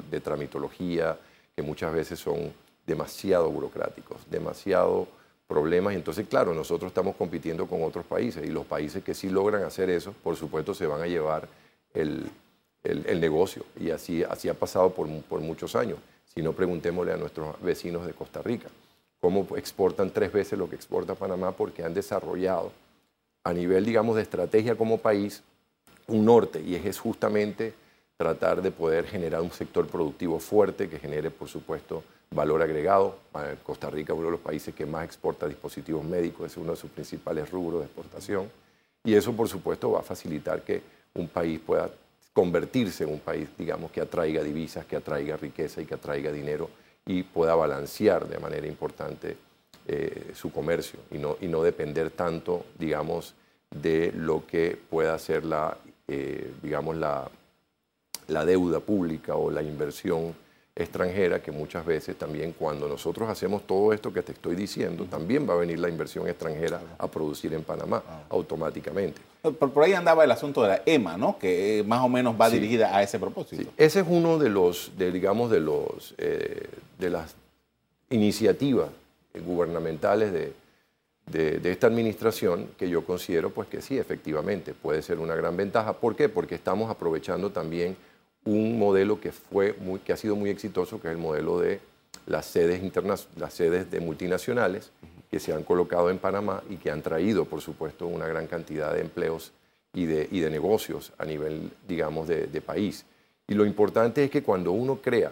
de 0.10 0.20
tramitología 0.20 1.16
que 1.56 1.62
muchas 1.62 1.94
veces 1.94 2.20
son 2.20 2.52
demasiado 2.88 3.52
burocráticos, 3.52 4.18
demasiado 4.32 5.08
problemas. 5.50 5.96
Entonces, 5.96 6.28
claro, 6.30 6.54
nosotros 6.54 6.92
estamos 6.92 7.16
compitiendo 7.16 7.66
con 7.66 7.84
otros 7.84 8.06
países 8.06 8.46
y 8.46 8.52
los 8.52 8.66
países 8.66 9.04
que 9.04 9.16
sí 9.16 9.30
logran 9.30 9.64
hacer 9.64 9.90
eso, 9.90 10.14
por 10.24 10.36
supuesto, 10.38 10.74
se 10.76 10.86
van 10.86 11.02
a 11.02 11.08
llevar 11.08 11.50
el, 11.94 12.30
negocio. 13.20 13.66
Y 13.78 13.90
así, 13.90 14.24
así 14.24 14.48
ha 14.48 14.54
pasado 14.54 14.92
por, 14.92 15.10
por 15.24 15.42
muchos 15.42 15.76
años. 15.76 15.98
Si 16.34 16.42
no, 16.44 16.54
preguntémosle 16.54 17.14
a 17.14 17.18
nuestros 17.18 17.60
vecinos 17.62 18.06
de 18.06 18.14
Costa 18.14 18.42
Rica 18.42 18.70
cómo 19.20 19.48
exportan 19.58 20.12
tres 20.12 20.32
veces 20.32 20.58
lo 20.58 20.70
que 20.70 20.76
exporta 20.76 21.16
Panamá 21.16 21.52
porque 21.52 21.84
han 21.84 21.94
desarrollado 21.94 22.72
a 23.44 23.52
nivel, 23.52 23.84
digamos, 23.84 24.16
de 24.16 24.22
estrategia 24.22 24.76
como 24.76 25.00
país 25.00 25.42
un 26.08 26.26
norte 26.26 26.62
y 26.62 26.76
es 26.76 27.00
justamente 27.00 27.74
tratar 28.20 28.62
de 28.62 28.72
poder 28.72 29.06
generar 29.08 29.40
un 29.40 29.50
sector 29.50 29.88
productivo 29.88 30.40
fuerte 30.40 30.90
que 30.90 31.00
genere, 31.00 31.32
por 31.32 31.48
supuesto, 31.48 32.04
valor 32.32 32.62
agregado. 32.62 33.16
Costa 33.64 33.90
Rica 33.90 34.12
es 34.12 34.20
uno 34.20 34.26
de 34.26 34.34
los 34.34 34.42
países 34.42 34.76
que 34.76 34.86
más 34.86 35.06
exporta 35.06 35.48
dispositivos 35.48 36.04
médicos, 36.04 36.52
es 36.52 36.58
uno 36.58 36.72
de 36.72 36.78
sus 36.78 36.92
principales 36.92 37.50
rubros 37.50 37.80
de 37.80 37.86
exportación. 37.86 38.52
Y 39.06 39.14
eso, 39.14 39.32
por 39.32 39.48
supuesto, 39.48 39.92
va 39.92 40.02
a 40.02 40.04
facilitar 40.04 40.64
que 40.64 40.82
un 41.14 41.30
país 41.30 41.62
pueda 41.66 41.90
convertirse 42.34 43.06
en 43.06 43.14
un 43.14 43.20
país, 43.20 43.48
digamos, 43.58 43.90
que 43.90 44.02
atraiga 44.02 44.44
divisas, 44.44 44.86
que 44.86 44.98
atraiga 44.98 45.38
riqueza 45.38 45.82
y 45.82 45.86
que 45.86 45.96
atraiga 45.96 46.30
dinero 46.30 46.70
y 47.06 47.24
pueda 47.24 47.56
balancear 47.56 48.28
de 48.28 48.38
manera 48.38 48.68
importante 48.68 49.38
eh, 49.88 50.32
su 50.36 50.52
comercio 50.52 51.00
y 51.10 51.20
no, 51.20 51.38
y 51.40 51.48
no 51.48 51.64
depender 51.64 52.12
tanto, 52.12 52.66
digamos, 52.78 53.34
de 53.72 54.12
lo 54.14 54.46
que 54.46 54.78
pueda 54.90 55.18
ser 55.20 55.46
la, 55.46 55.78
eh, 56.10 56.52
digamos, 56.62 56.98
la, 56.98 57.30
la 58.30 58.46
deuda 58.46 58.80
pública 58.80 59.36
o 59.36 59.52
la 59.52 59.62
inversión 59.62 60.34
extranjera, 60.76 61.42
que 61.42 61.52
muchas 61.52 61.86
veces 61.86 62.16
también 62.18 62.54
cuando 62.58 62.88
nosotros 62.88 63.30
hacemos 63.30 63.68
todo 63.68 63.92
esto 63.92 64.14
que 64.14 64.22
te 64.22 64.32
estoy 64.32 64.56
diciendo, 64.56 65.06
también 65.06 65.48
va 65.48 65.54
a 65.54 65.58
venir 65.58 65.78
la 65.80 65.90
inversión 65.90 66.28
extranjera 66.28 66.80
a 66.98 67.08
producir 67.08 67.54
en 67.54 67.64
Panamá 67.64 68.02
automáticamente. 68.30 69.20
Por, 69.42 69.84
ahí 69.84 69.94
andaba 69.94 70.24
el 70.24 70.32
asunto 70.32 70.64
de 70.64 70.70
la 70.70 70.82
EMA, 70.86 71.18
¿no? 71.18 71.38
Que 71.38 71.84
más 71.86 72.02
o 72.02 72.10
menos 72.10 72.40
va 72.40 72.50
dirigida 72.50 72.96
a 72.96 73.04
ese 73.04 73.20
propósito. 73.20 73.72
Ese 73.78 74.02
es 74.02 74.06
uno 74.08 74.38
de 74.38 74.50
los, 74.50 74.92
digamos, 74.98 75.52
de 75.52 75.60
los, 75.60 76.14
eh, 76.18 76.68
de 76.98 77.10
las 77.10 77.36
iniciativas 78.10 78.90
gubernamentales 79.46 80.34
de, 80.34 80.54
de, 81.32 81.72
esta 81.72 81.88
administración 81.88 82.68
que 82.78 82.90
yo 82.90 83.06
considero, 83.06 83.52
pues 83.52 83.68
que 83.68 83.82
sí, 83.82 83.98
efectivamente, 83.98 84.74
puede 84.74 85.02
ser 85.02 85.20
una 85.20 85.36
gran 85.36 85.56
ventaja. 85.56 85.94
¿Por 85.94 86.16
qué? 86.16 86.30
Porque 86.30 86.56
estamos 86.56 86.90
aprovechando 86.90 87.52
también 87.52 87.96
un 88.46 88.80
modelo 88.80 89.20
que, 89.20 89.32
fue 89.32 89.76
que 90.06 90.14
ha 90.14 90.18
sido 90.18 90.36
muy 90.36 90.50
exitoso, 90.50 91.02
que 91.02 91.08
es 91.08 91.14
el 91.14 91.20
modelo 91.20 91.60
de 91.60 91.80
las 92.26 92.46
sedes, 92.46 92.82
las 93.36 93.54
sedes 93.54 93.92
de 93.92 94.00
multinacionales 94.00 94.92
que 95.30 95.40
se 95.40 95.54
han 95.54 95.64
colocado 95.64 96.10
en 96.10 96.18
Panamá 96.18 96.64
y 96.70 96.78
que 96.78 96.90
han 96.92 97.02
traído, 97.02 97.46
por 97.46 97.62
supuesto, 97.62 98.08
una 98.08 98.28
gran 98.28 98.48
cantidad 98.48 98.94
de 98.94 99.02
empleos 99.02 99.52
y 99.94 100.06
de, 100.06 100.28
y 100.32 100.40
de 100.40 100.50
negocios 100.50 101.12
a 101.18 101.26
nivel, 101.26 101.72
digamos, 101.88 102.28
de 102.28 102.62
país. 102.62 103.06
Y 103.48 103.54
lo 103.54 103.66
importante 103.66 104.24
es 104.24 104.32
que 104.32 104.44
cuando 104.44 104.72
uno 104.72 104.98
crea 105.02 105.32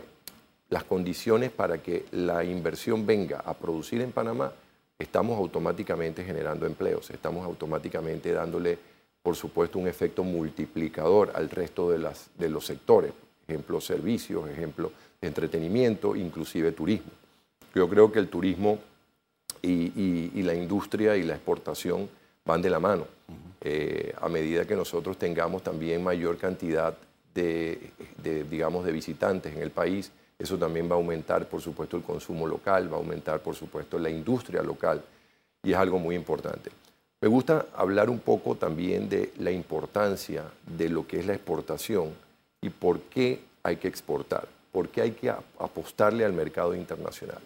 las 0.70 0.84
condiciones 0.84 1.52
para 1.52 1.78
que 1.78 2.06
la 2.12 2.44
inversión 2.44 3.06
venga 3.06 3.40
a 3.40 3.54
producir 3.54 4.02
en 4.02 4.12
Panamá, 4.12 4.52
estamos 5.00 5.38
automáticamente 5.38 6.24
generando 6.24 6.66
empleos, 6.66 7.10
estamos 7.12 7.46
automáticamente 7.46 8.32
dándole 8.32 8.78
por 9.28 9.36
supuesto, 9.36 9.78
un 9.78 9.90
efecto 9.90 10.24
multiplicador 10.24 11.34
al 11.36 11.50
resto 11.50 11.92
de, 11.92 11.98
las, 11.98 12.30
de 12.38 12.48
los 12.48 12.66
sectores, 12.66 13.12
ejemplo, 13.46 13.82
servicios, 13.82 14.50
ejemplo, 14.50 14.90
entretenimiento, 15.20 16.16
inclusive 16.16 16.72
turismo. 16.72 17.12
Yo 17.76 17.90
creo 17.90 18.10
que 18.10 18.20
el 18.20 18.30
turismo 18.30 18.80
y, 19.62 20.42
la 20.44 20.54
industria 20.54 21.18
y 21.18 21.24
la 21.24 21.36
exportación 21.36 22.08
van 22.46 22.62
de 22.62 22.70
la 22.70 22.80
mano. 22.80 23.06
Eh, 23.60 24.14
a 24.18 24.30
medida 24.30 24.64
que 24.64 24.78
nosotros 24.78 25.18
tengamos 25.18 25.62
también 25.62 26.02
mayor 26.02 26.38
cantidad 26.38 26.98
de, 27.34 27.92
digamos, 28.50 28.86
de 28.86 28.94
visitantes 28.94 29.54
en 29.54 29.62
el 29.62 29.72
país, 29.72 30.10
eso 30.40 30.58
también 30.58 30.90
va 30.90 30.94
a 30.94 31.00
aumentar, 31.00 31.50
por 31.50 31.62
supuesto, 31.62 31.98
el 31.98 32.04
consumo 32.04 32.48
local, 32.48 32.90
va 32.90 32.96
a 32.96 33.00
aumentar, 33.00 33.42
por 33.42 33.56
supuesto, 33.56 34.00
la 34.00 34.10
industria 34.10 34.64
local, 34.64 35.04
y 35.64 35.74
es 35.74 35.78
algo 35.78 36.00
muy 36.00 36.16
importante. 36.16 36.72
Me 37.20 37.28
gusta 37.28 37.66
hablar 37.76 38.12
un 38.12 38.20
poco 38.20 38.56
también 38.56 39.10
de 39.10 39.34
la 39.40 39.50
importancia 39.50 40.44
de 40.68 40.88
lo 40.88 41.08
que 41.08 41.20
es 41.20 41.26
la 41.26 41.34
exportación 41.34 42.14
y 42.62 42.70
por 42.70 43.00
qué 43.02 43.40
hay 43.64 43.78
que 43.78 43.88
exportar, 43.88 44.48
por 44.72 44.90
qué 44.90 45.02
hay 45.02 45.12
que 45.12 45.30
apostarle 45.30 46.26
al 46.26 46.34
mercado 46.34 46.76
internacional. 46.76 47.40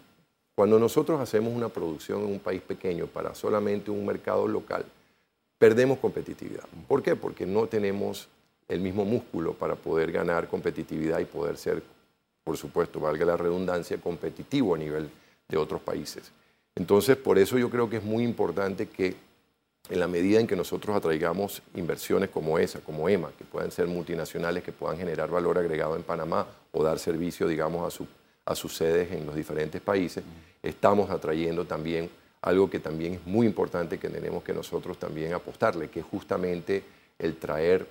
Cuando 0.55 0.77
nosotros 0.77 1.21
hacemos 1.21 1.53
una 1.53 1.69
producción 1.69 2.21
en 2.21 2.33
un 2.33 2.39
país 2.39 2.61
pequeño 2.61 3.07
para 3.07 3.33
solamente 3.33 3.89
un 3.89 4.05
mercado 4.05 4.45
local, 4.45 4.83
perdemos 5.57 5.99
competitividad. 5.99 6.65
¿Por 6.85 7.01
qué? 7.01 7.15
Porque 7.15 7.45
no 7.45 7.65
tenemos 7.67 8.27
el 8.67 8.81
mismo 8.81 9.05
músculo 9.05 9.53
para 9.53 9.75
poder 9.75 10.11
ganar 10.11 10.49
competitividad 10.49 11.19
y 11.19 11.25
poder 11.25 11.55
ser, 11.55 11.81
por 12.43 12.57
supuesto, 12.57 12.99
valga 12.99 13.25
la 13.25 13.37
redundancia, 13.37 13.97
competitivo 14.01 14.75
a 14.75 14.77
nivel 14.77 15.09
de 15.47 15.57
otros 15.57 15.81
países. 15.81 16.29
Entonces, 16.75 17.15
por 17.15 17.39
eso 17.39 17.57
yo 17.57 17.69
creo 17.69 17.89
que 17.89 17.97
es 17.97 18.03
muy 18.03 18.25
importante 18.25 18.89
que 18.89 19.15
en 19.89 19.99
la 19.99 20.07
medida 20.07 20.39
en 20.39 20.47
que 20.47 20.55
nosotros 20.55 20.95
atraigamos 20.95 21.61
inversiones 21.75 22.29
como 22.29 22.57
esa, 22.57 22.79
como 22.79 23.09
EMA, 23.09 23.31
que 23.37 23.43
puedan 23.43 23.71
ser 23.71 23.87
multinacionales, 23.87 24.63
que 24.63 24.71
puedan 24.71 24.97
generar 24.97 25.29
valor 25.29 25.57
agregado 25.57 25.95
en 25.95 26.03
Panamá 26.03 26.47
o 26.71 26.83
dar 26.83 26.99
servicio, 26.99 27.47
digamos, 27.47 27.99
a, 28.45 28.55
sus 28.55 28.75
sedes 28.75 29.11
en 29.11 29.25
los 29.25 29.35
diferentes 29.35 29.81
países, 29.81 30.23
estamos 30.61 31.09
atrayendo 31.09 31.65
también 31.65 32.09
algo 32.41 32.69
que 32.69 32.79
también 32.79 33.13
es 33.15 33.25
muy 33.25 33.45
importante 33.45 33.97
que 33.97 34.09
tenemos 34.09 34.43
que 34.43 34.53
nosotros 34.53 34.97
también 34.97 35.33
apostarle, 35.33 35.89
que 35.89 35.99
es 35.99 36.05
justamente 36.05 36.83
el 37.19 37.37
traer 37.37 37.87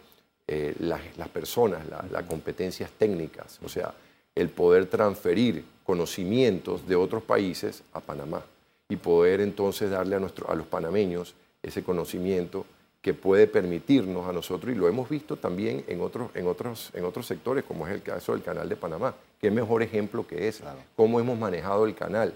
eh, 0.46 0.74
las, 0.80 1.28
personas, 1.28 1.82
las 2.10 2.24
competencias 2.24 2.90
técnicas, 2.90 3.58
o 3.62 3.68
sea, 3.68 3.94
el 4.34 4.48
poder 4.48 4.86
transferir 4.86 5.64
conocimientos 5.84 6.86
de 6.86 6.96
otros 6.96 7.22
países 7.22 7.82
a 7.92 8.00
Panamá 8.00 8.42
y 8.88 8.96
poder 8.96 9.40
entonces 9.40 9.90
darle 9.90 10.16
a, 10.16 10.18
nuestro, 10.18 10.50
a 10.50 10.54
los 10.54 10.66
panameños 10.66 11.34
ese 11.62 11.82
conocimiento 11.82 12.66
que 13.02 13.14
puede 13.14 13.46
permitirnos 13.46 14.28
a 14.28 14.32
nosotros, 14.32 14.74
y 14.74 14.78
lo 14.78 14.86
hemos 14.86 15.08
visto 15.08 15.36
también 15.36 15.84
en 15.86 16.02
otros, 16.02 16.30
en 16.34 16.46
otros, 16.46 16.90
en 16.92 17.04
otros 17.04 17.26
sectores, 17.26 17.64
como 17.64 17.86
es 17.86 17.94
el 17.94 18.02
caso 18.02 18.32
del 18.32 18.42
canal 18.42 18.68
de 18.68 18.76
Panamá. 18.76 19.14
Qué 19.40 19.50
mejor 19.50 19.82
ejemplo 19.82 20.26
que 20.26 20.48
ese, 20.48 20.64
cómo 20.96 21.18
hemos 21.18 21.38
manejado 21.38 21.86
el 21.86 21.94
canal. 21.94 22.34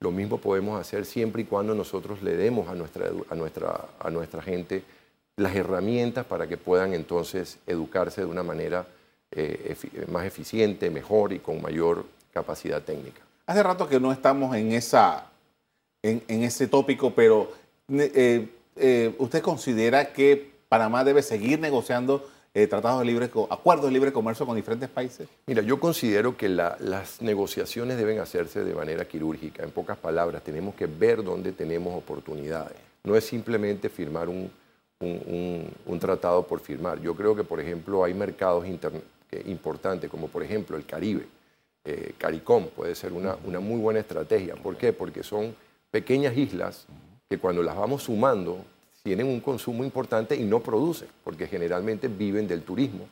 Lo 0.00 0.10
mismo 0.10 0.38
podemos 0.38 0.80
hacer 0.80 1.04
siempre 1.04 1.42
y 1.42 1.44
cuando 1.44 1.74
nosotros 1.74 2.22
le 2.22 2.36
demos 2.36 2.68
a 2.68 2.74
nuestra, 2.74 3.10
a 3.28 3.34
nuestra, 3.34 3.88
a 4.00 4.10
nuestra 4.10 4.42
gente 4.42 4.82
las 5.36 5.54
herramientas 5.54 6.26
para 6.26 6.48
que 6.48 6.56
puedan 6.56 6.92
entonces 6.92 7.58
educarse 7.66 8.22
de 8.22 8.26
una 8.26 8.42
manera 8.42 8.86
eh, 9.30 9.76
más 10.10 10.26
eficiente, 10.26 10.90
mejor 10.90 11.32
y 11.32 11.38
con 11.38 11.62
mayor 11.62 12.04
capacidad 12.32 12.82
técnica. 12.82 13.20
Hace 13.46 13.62
rato 13.62 13.88
que 13.88 14.00
no 14.00 14.10
estamos 14.10 14.56
en, 14.56 14.72
esa, 14.72 15.26
en, 16.02 16.22
en 16.26 16.42
ese 16.42 16.66
tópico, 16.66 17.12
pero 17.14 17.52
eh, 17.88 18.48
eh, 18.80 19.14
¿usted 19.18 19.42
considera 19.42 20.12
que 20.12 20.50
Panamá 20.68 21.04
debe 21.04 21.22
seguir 21.22 21.60
negociando 21.60 22.28
eh, 22.54 22.66
tratados 22.66 23.00
de 23.00 23.06
libre, 23.06 23.30
acuerdos 23.50 23.86
de 23.86 23.92
libre 23.92 24.12
comercio 24.12 24.46
con 24.46 24.56
diferentes 24.56 24.88
países? 24.88 25.28
Mira, 25.46 25.62
yo 25.62 25.78
considero 25.78 26.36
que 26.36 26.48
las 26.48 27.22
negociaciones 27.22 27.96
deben 27.96 28.18
hacerse 28.18 28.64
de 28.64 28.74
manera 28.74 29.04
quirúrgica. 29.06 29.62
En 29.62 29.70
pocas 29.70 29.98
palabras, 29.98 30.42
tenemos 30.42 30.74
que 30.74 30.86
ver 30.86 31.22
dónde 31.22 31.52
tenemos 31.52 31.96
oportunidades. 31.96 32.76
No 33.04 33.16
es 33.16 33.24
simplemente 33.24 33.88
firmar 33.88 34.28
un, 34.28 34.50
tratado 36.00 36.46
por 36.46 36.60
firmar. 36.60 37.00
Yo 37.00 37.14
creo 37.14 37.36
que, 37.36 37.44
por 37.44 37.60
ejemplo, 37.60 38.02
hay 38.04 38.14
mercados 38.14 38.66
importantes, 39.46 40.10
como 40.10 40.28
por 40.28 40.42
ejemplo 40.42 40.76
el 40.76 40.86
Caribe. 40.86 41.26
CARICOM 42.18 42.68
puede 42.68 42.94
ser 42.94 43.12
una 43.12 43.60
muy 43.60 43.80
buena 43.80 44.00
estrategia. 44.00 44.54
¿Por 44.54 44.76
qué? 44.76 44.92
Porque 44.92 45.22
son 45.22 45.54
pequeñas 45.90 46.36
islas 46.36 46.86
que 47.30 47.38
cuando 47.38 47.62
las 47.62 47.76
vamos 47.76 48.02
sumando 48.02 48.58
tienen 49.04 49.28
un 49.28 49.38
consumo 49.38 49.84
importante 49.84 50.34
y 50.34 50.42
no 50.42 50.58
producen, 50.58 51.06
porque 51.22 51.46
generalmente 51.46 52.08
viven 52.08 52.48
del 52.48 52.62
turismo 52.62 53.06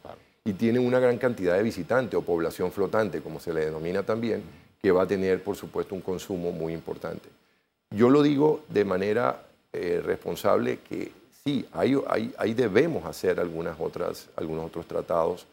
y 0.45 0.55
tienen 0.55 0.85
una 0.85 0.99
gran 0.99 1.19
cantidad 1.19 1.57
de 1.57 1.63
visitantes 1.63 2.19
o 2.19 2.23
población 2.23 2.73
flotante, 2.73 3.21
como 3.21 3.39
se 3.39 3.55
le 3.55 3.67
denomina 3.67 4.03
también, 4.03 4.43
que 4.83 4.91
va 4.91 5.05
a 5.05 5.07
tener, 5.07 5.45
por 5.45 5.55
supuesto, 5.55 5.95
un 5.95 6.01
consumo 6.01 6.51
muy 6.51 6.73
importante. 6.73 7.29
Yo 7.91 8.11
lo 8.11 8.25
digo 8.25 8.65
de 8.69 8.85
manera 8.85 9.41
eh, 9.73 10.03
responsable 10.05 10.81
que 10.81 11.13
sí, 11.45 11.65
ahí, 11.73 11.97
ahí, 12.37 12.55
debemos 12.55 13.05
hacer 13.07 13.39
algunas 13.39 13.79
otras, 13.79 14.29
algunos 14.35 14.67
otros 14.67 14.87
tratados, 14.87 15.47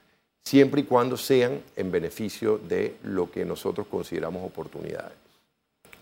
siempre 0.44 0.82
y 0.82 0.86
cuando 0.86 1.18
sean 1.18 1.62
en 1.76 1.92
beneficio 1.92 2.58
de 2.58 2.96
lo 3.04 3.30
que 3.30 3.46
nosotros 3.46 3.86
consideramos 3.86 4.44
oportunidades. 4.44 5.25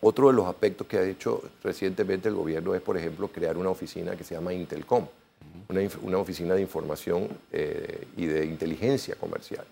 Otro 0.05 0.27
de 0.27 0.33
los 0.33 0.45
aspectos 0.47 0.85
que 0.85 0.97
ha 0.97 1.03
hecho 1.03 1.41
recientemente 1.63 2.27
el 2.27 2.35
gobierno 2.35 2.75
es, 2.75 2.81
por 2.81 2.97
ejemplo, 2.97 3.29
crear 3.29 3.55
una 3.55 3.69
oficina 3.69 4.17
que 4.17 4.25
se 4.25 4.35
llama 4.35 4.53
Intelcom, 4.53 5.07
una, 5.69 6.17
oficina 6.17 6.55
de 6.55 6.61
información 6.61 7.29
eh, 7.53 8.05
y 8.17 8.25
de 8.25 8.45
inteligencia 8.45 9.15
comercial. 9.15 9.65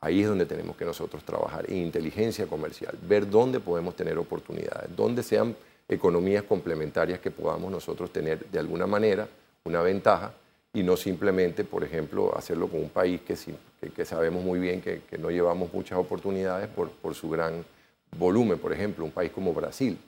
Ahí 0.00 0.22
es 0.22 0.28
donde 0.28 0.44
tenemos 0.44 0.76
que 0.76 0.84
nosotros 0.84 1.22
trabajar, 1.22 1.70
en 1.70 1.76
inteligencia 1.76 2.48
comercial, 2.48 2.98
ver 3.00 3.30
dónde 3.30 3.60
podemos 3.60 3.94
tener 3.94 4.18
oportunidades, 4.18 4.90
dónde 4.96 5.22
sean 5.22 5.54
economías 5.88 6.42
complementarias 6.42 7.20
que 7.20 7.30
podamos 7.30 7.70
nosotros 7.70 8.12
tener 8.12 8.44
de 8.44 8.58
alguna 8.58 8.88
manera 8.88 9.28
una 9.62 9.82
ventaja 9.82 10.32
y 10.72 10.82
no 10.82 10.96
simplemente, 10.96 11.62
por 11.62 11.84
ejemplo, 11.84 12.36
hacerlo 12.36 12.66
con 12.66 12.80
un 12.80 12.90
país 12.90 13.20
que, 13.20 13.36
que, 13.94 14.04
sabemos 14.04 14.42
muy 14.42 14.58
bien 14.58 14.80
que, 14.80 15.00
no 15.16 15.30
llevamos 15.30 15.72
muchas 15.72 15.96
oportunidades 15.96 16.66
por, 16.66 16.90
por 16.90 17.14
su 17.14 17.30
gran 17.30 17.64
volumen, 18.18 18.58
por 18.58 18.72
ejemplo, 18.72 19.04
un 19.04 19.10
país 19.10 19.30
como 19.32 19.52
Brasil. 19.52 19.98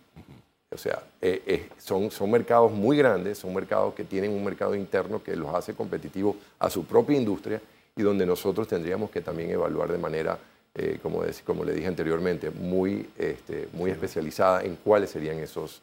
O 0.71 0.77
sea, 0.77 1.03
eh, 1.23 1.43
eh, 1.47 1.69
son, 1.79 2.11
son 2.11 2.31
mercados 2.31 2.71
muy 2.71 2.99
grandes, 2.99 3.39
son 3.39 3.55
mercados 3.55 3.95
que 3.95 4.05
tienen 4.05 4.33
un 4.33 4.45
mercado 4.45 4.75
interno 4.75 5.23
que 5.23 5.35
los 5.35 5.55
hace 5.55 5.75
competitivos 5.75 6.37
a 6.59 6.69
su 6.69 6.85
propia 6.85 7.17
industria 7.17 7.61
y 7.97 8.03
donde 8.03 8.27
nosotros 8.27 8.69
tendríamos 8.69 9.11
que 9.11 9.23
también 9.23 9.51
evaluar 9.51 9.91
de 9.91 9.99
manera, 9.99 10.39
eh, 10.75 10.99
como, 11.03 11.23
como 11.45 11.65
le 11.65 11.73
dije 11.73 11.89
anteriormente, 11.89 12.51
muy, 12.51 13.09
este, 13.17 13.69
muy 13.73 13.91
especializada 13.91 14.63
en 14.63 14.77
cuáles 14.77 15.11
serían 15.11 15.39
esos, 15.39 15.81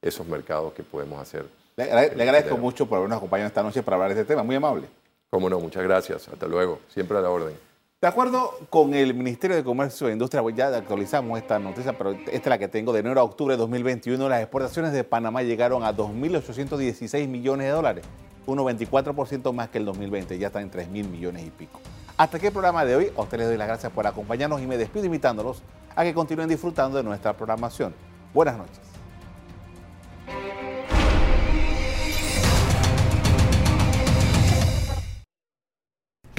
esos 0.00 0.26
mercados 0.26 0.72
que 0.72 0.82
podemos 0.82 1.20
hacer. 1.20 1.44
Le, 1.76 1.84
agradezco 1.84 2.56
mucho 2.56 2.86
por 2.86 2.98
habernos 2.98 3.18
acompañado 3.18 3.48
esta 3.48 3.62
noche 3.62 3.82
para 3.82 3.96
hablar 3.96 4.14
de 4.14 4.20
este 4.22 4.32
tema, 4.32 4.42
muy 4.42 4.56
amable. 4.56 4.88
Cómo 5.30 5.48
no, 5.48 5.60
muchas 5.60 5.82
gracias, 5.82 6.28
hasta 6.28 6.46
luego, 6.46 6.80
siempre 6.88 7.18
a 7.18 7.20
la 7.20 7.30
orden. 7.30 7.54
De 8.02 8.08
acuerdo 8.08 8.58
con 8.68 8.94
el 8.94 9.14
Ministerio 9.14 9.54
de 9.54 9.62
Comercio 9.62 10.08
e 10.08 10.12
Industria, 10.12 10.42
ya 10.56 10.76
actualizamos 10.76 11.38
esta 11.38 11.60
noticia, 11.60 11.96
pero 11.96 12.10
esta 12.10 12.32
es 12.32 12.46
la 12.46 12.58
que 12.58 12.66
tengo, 12.66 12.92
de 12.92 12.98
enero 12.98 13.20
a 13.20 13.22
octubre 13.22 13.54
de 13.54 13.58
2021, 13.58 14.28
las 14.28 14.40
exportaciones 14.40 14.92
de 14.92 15.04
Panamá 15.04 15.44
llegaron 15.44 15.84
a 15.84 15.94
2.816 15.96 17.28
millones 17.28 17.68
de 17.68 17.72
dólares, 17.72 18.04
1,24% 18.48 19.52
más 19.52 19.68
que 19.68 19.78
el 19.78 19.84
2020, 19.84 20.36
ya 20.36 20.48
está 20.48 20.60
en 20.60 20.72
3.000 20.72 20.88
millones 20.88 21.46
y 21.46 21.50
pico. 21.50 21.78
Hasta 22.16 22.38
aquí 22.38 22.46
el 22.46 22.52
programa 22.52 22.84
de 22.84 22.96
hoy, 22.96 23.12
a 23.16 23.20
ustedes 23.20 23.42
les 23.42 23.48
doy 23.50 23.56
las 23.56 23.68
gracias 23.68 23.92
por 23.92 24.04
acompañarnos 24.04 24.60
y 24.60 24.66
me 24.66 24.76
despido 24.76 25.06
invitándolos 25.06 25.62
a 25.94 26.02
que 26.02 26.12
continúen 26.12 26.48
disfrutando 26.48 26.96
de 26.96 27.04
nuestra 27.04 27.36
programación. 27.36 27.94
Buenas 28.34 28.58
noches. 28.58 28.91